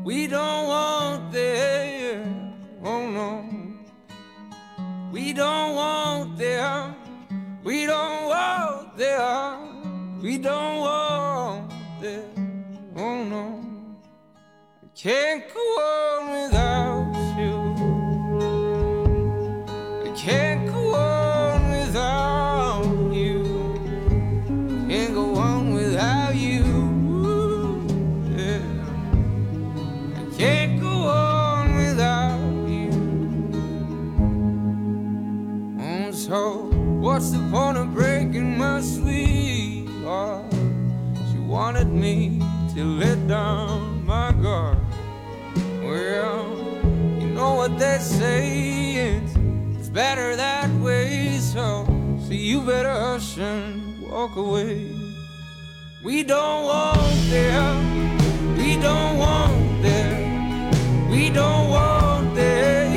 [0.04, 2.54] We don't want them.
[2.84, 3.44] Oh no.
[5.12, 6.94] We don't want them.
[7.64, 10.20] We don't want them.
[10.20, 12.92] We don't want them.
[12.96, 13.64] Oh no.
[14.82, 16.07] I can't go on
[41.90, 42.38] Me
[42.74, 44.78] to let down my guard.
[45.82, 46.56] Well,
[47.18, 49.34] you know what they say, it's,
[49.78, 51.38] it's better that way.
[51.38, 51.86] So,
[52.26, 54.92] so you better hush and walk away.
[56.04, 58.56] We don't want them.
[58.56, 61.10] We don't want them.
[61.10, 62.87] We don't want them.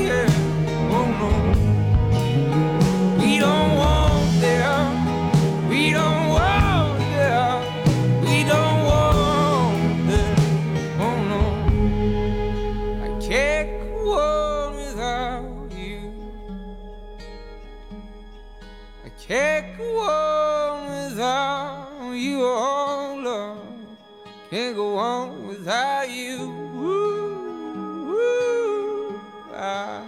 [24.71, 26.37] Can't go on without you.
[26.77, 29.21] Ooh, ooh,
[29.53, 30.01] I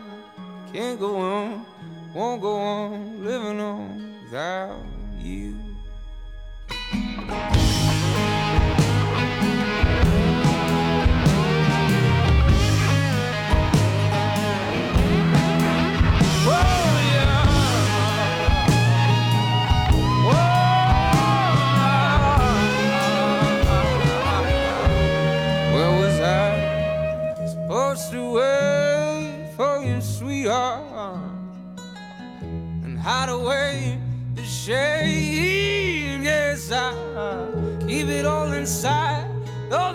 [0.71, 1.65] can't go on,
[2.13, 4.92] won't go on living on without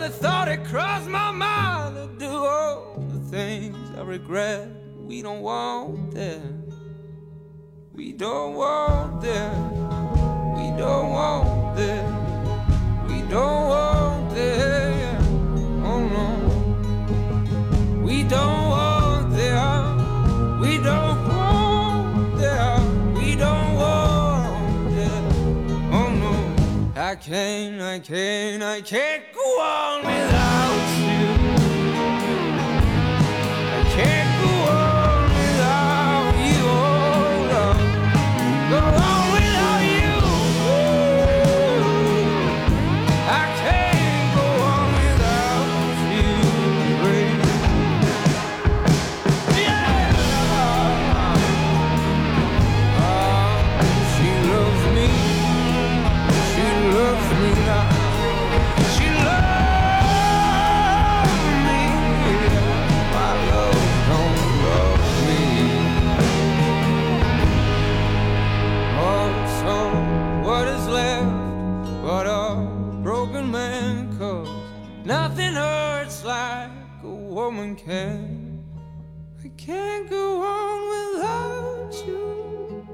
[0.09, 4.67] The thought it crossed my mind to do all the things I regret.
[4.97, 6.65] We don't want them.
[7.93, 9.71] We don't want them.
[10.57, 13.07] We don't want them.
[13.07, 15.85] We don't want them.
[15.85, 18.01] Oh no.
[18.03, 20.59] We don't want them.
[20.59, 21.48] We don't want
[27.21, 30.38] can't, I can't, I can't go on without
[77.89, 78.63] can.
[79.43, 82.87] I can't go on without you.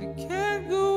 [0.00, 0.95] I can't go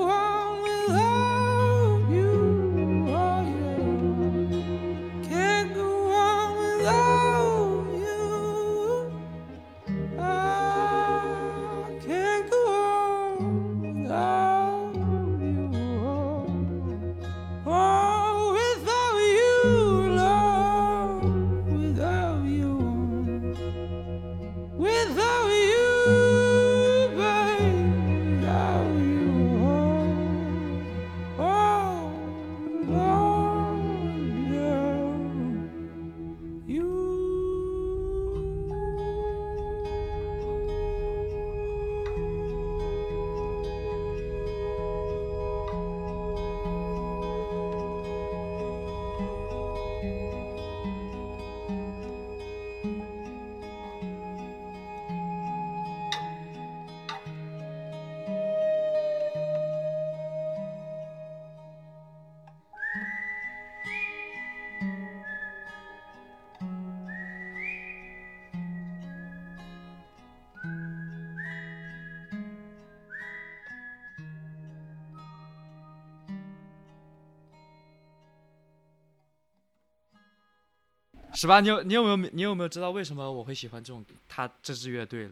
[81.39, 85.31] 十八，你有你有没有你有没有知道为什么我会喜欢这种他这支乐队的？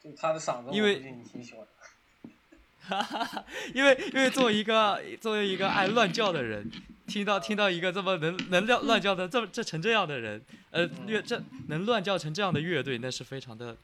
[0.00, 3.44] 就他的嗓子，因为你挺喜欢的。
[3.74, 6.70] 因为因为作为一个作为一个爱乱叫的人，
[7.08, 13.76] 听到听到一个这么能能乱乱叫的这么这成这样的人，呃乐这能乱叫成这样的乐队，那是非常的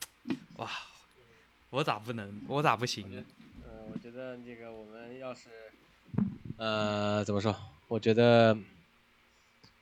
[0.59, 0.70] 哇！
[1.70, 2.41] 我咋不能？
[2.47, 3.20] 我咋不行呢？
[3.65, 5.49] 嗯，我觉得这个我们要是，
[6.57, 7.53] 呃，怎么说？
[7.89, 8.57] 我觉得，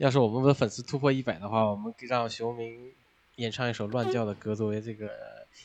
[0.03, 2.93] 要是我们的粉丝突破一百的话，我们让熊明
[3.37, 5.09] 演唱一首乱叫的歌，作为这个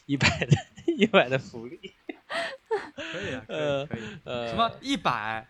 [0.05, 0.55] 一百的
[0.95, 1.79] 一百的福利。
[2.95, 4.01] 可以啊，可呃以可以。
[4.25, 5.47] 呃，什么一百？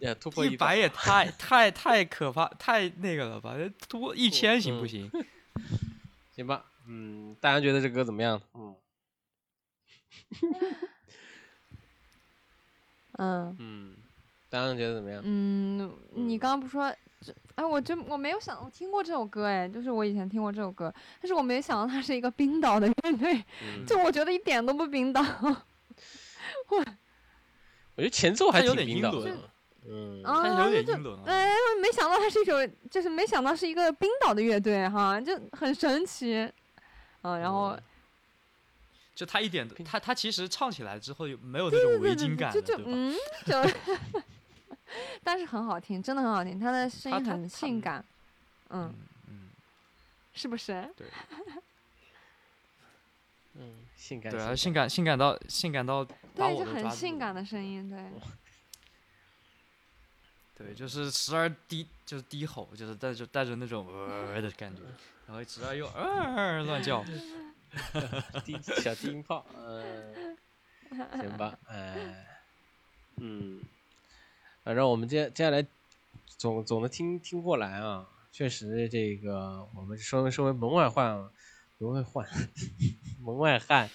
[0.00, 0.12] 呀？
[0.20, 3.54] 突破一百也太太太可怕，太那个了吧？
[3.88, 5.08] 突破一千行不嗯行？
[6.34, 6.64] 行吧？
[6.88, 8.42] 嗯，大家觉得这歌怎么样？
[8.54, 8.74] 嗯
[13.18, 13.96] 嗯嗯，
[14.50, 15.22] 大家觉得怎么样？
[15.24, 16.98] 嗯，你刚刚不说这？
[17.58, 25.20] 哎，我真我没有想，我听过这首歌，哎，就是我以前听过这首歌，但是我没有想到它是一个冰岛的乐队，嗯，就我觉得一点都不冰岛。
[26.70, 26.82] 我我
[28.00, 29.50] 觉得前奏还它有挺冰岛的点英伦。
[29.90, 31.24] 嗯，啊，它有点就英伦啊。
[31.26, 31.48] 哎，
[31.82, 36.48] 没想到它是一首，就是没想到是一个冰岛的乐队哈，就很神奇。
[37.22, 37.82] 嗯，然后嗯
[39.16, 42.90] 就他一点他他其实唱起来之后有没有那对种对对对，围巾感的，就就对吧？
[42.94, 43.16] 嗯，
[43.46, 44.22] 就，
[45.22, 48.04] 但是很好听，真的很好听，他的声音很性感。
[48.70, 48.94] 嗯，
[49.28, 49.50] 嗯，
[50.34, 50.88] 是不是？
[50.96, 51.06] 对
[53.54, 57.98] 嗯，性感对啊，感性感性感到性感到把对，就很性感的声音，对。
[60.56, 64.82] 对，就是时而低，就是低吼，就是带着带着那种呃的感觉，
[65.26, 67.04] 然后时而又呃 乱叫。
[68.44, 70.36] 低小低音炮，嗯、
[71.20, 72.26] 行吧，哎，
[73.18, 73.60] 嗯，
[74.68, 75.64] 反正我们接接下来
[76.26, 81.30] 总总的听听过来啊，确实这个我们说说为门外汉啊，
[81.78, 82.28] 门外汉，
[83.24, 83.88] 门外汉，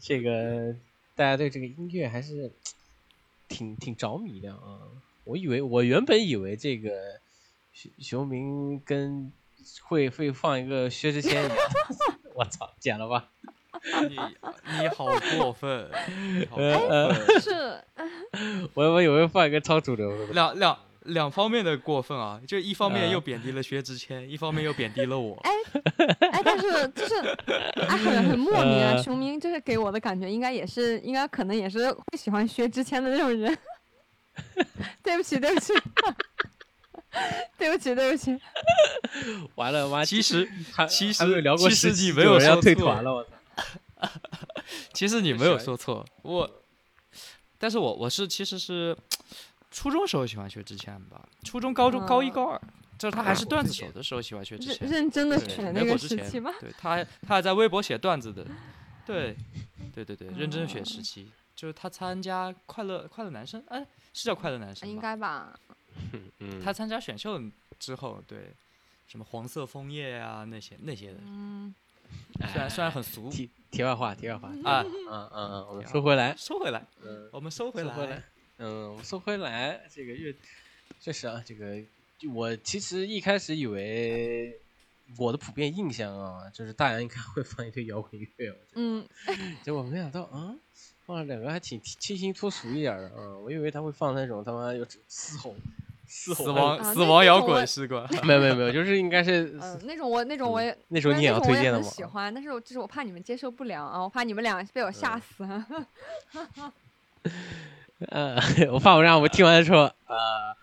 [0.00, 0.74] 这个
[1.14, 2.50] 大家对这个音乐还是
[3.48, 4.80] 挺挺着迷的啊。
[5.24, 7.20] 我以为我原本以为这个
[7.74, 9.30] 熊熊明跟
[9.82, 11.58] 会会放一个薛之谦一样，
[12.34, 13.30] 我操，剪了吧。
[14.08, 14.18] 你
[14.80, 15.88] 你好过分，
[16.34, 17.50] 你好呃过呃，分，是，
[18.74, 22.40] 我我以为放一个超主流的，两两两方面的过分啊！
[22.46, 25.36] 就一方面呃又贬低了薛之谦，一方面又贬低了我。
[25.44, 27.14] 哎，但是就是，
[27.86, 28.92] 哎，很很莫名啊。
[28.96, 33.56] 呃熊明就是给我的感觉，应该也是，应该可能也是会喜欢薛之谦的那种人。
[35.02, 35.72] 对不起，对不起，
[37.58, 38.38] 对不起，对不起。
[39.56, 43.30] 完了妈，其实还其实聊过十期其实你没有人要有说退团了，我操！
[44.92, 46.48] 其实你没有说错，我，
[47.58, 48.96] 但是我我是其实是
[49.70, 52.60] 初中时候喜欢薛之谦吧，初中、高中、高一、嗯高二，
[52.98, 54.88] 就是他还是段子手的时候喜欢薛之认谦。
[54.88, 56.52] 认真的对选那个之前时期吧。
[56.60, 58.46] 对他他还在微博写段子的，
[59.06, 59.36] 对，
[59.94, 64.98] 对对对，认真选哦时期，就是他参加快乐快乐男生，哎，是叫快乐男生应？
[65.00, 65.58] 该吧？
[66.38, 67.40] 嗯，他参加选秀
[67.78, 68.52] 之后，对，
[69.08, 71.74] 什么黄色枫叶啊那些那些的，嗯，
[72.52, 73.28] 虽然虽然很俗
[73.70, 78.22] 题题外话，题外话，啊，嗯嗯嗯，我们收回来，收回来，嗯，我们收回来，收回来，
[78.58, 80.34] 嗯，我们收回来，这个乐
[81.00, 81.76] 确实啊，这个
[82.34, 84.58] 我其实一开始以为
[85.18, 89.06] 我的普遍印象啊，就是大洋应该会放一堆摇滚乐，嗯，
[89.62, 90.54] 结果没想到啊，
[91.04, 95.54] 放了两个还挺清新脱俗一点的啊，我以为他会放那种他妈有嘶吼
[96.08, 101.84] 死亡啊死亡摇滚是个， 没有没有没有，就是应该是嗯，那种我那种我也，但那时候你也要推荐的嘛。
[101.84, 105.44] 很喜欢，但是我就是我怕你们接受不了啊，我怕你们俩被我吓嗯死。
[105.44, 106.72] 啊
[108.10, 108.38] 呃，
[108.72, 110.56] 我怕我让我们听完之后，呃，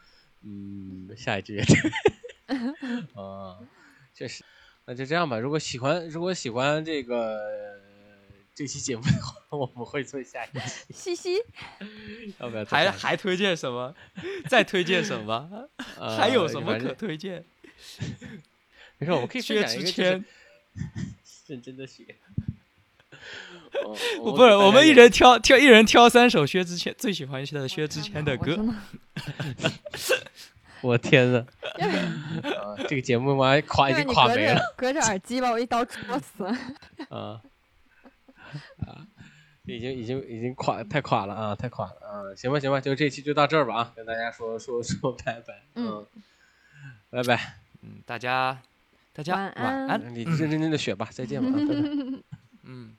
[0.44, 1.60] 嗯，下一句，
[3.14, 3.60] 啊，
[4.14, 4.44] 确实，
[4.86, 5.38] 那就这样吧。
[5.38, 7.38] 如果喜欢，如果喜欢这个
[8.56, 11.44] 这期节目的话， 我们会做下一期， 嘻嘻，
[12.40, 12.90] 要不要还？
[12.90, 13.94] 还推荐什么？
[14.48, 15.68] 再推荐什么？
[16.00, 17.44] 呃还有什么可推荐？
[18.98, 20.26] 没事，我们可以分薛之享一个就是谦，
[21.48, 22.16] 认真的写。
[23.84, 25.12] 我我不是，我们一人。
[25.12, 28.58] 挑挑一人挑三首薛之谦最喜欢的薛之谦的歌。
[30.82, 31.46] 我天呐，
[32.44, 36.46] 啊，这个节目嘛，垮已经垮没了隔着耳机把我一刀戳死。
[37.10, 37.42] 啊
[38.88, 39.08] 啊！
[39.66, 42.36] 已经已经已经垮太垮了啊，太垮了啊！
[42.36, 46.06] 行吧行吧，就这期就到这儿吧啊，跟大家说说说拜拜，嗯，
[47.10, 48.60] 拜拜，嗯，大家
[49.14, 50.14] 大家晚安。
[50.14, 51.74] 你认认真真的学吧，再见吧，啊拜拜。
[52.64, 52.96] 嗯。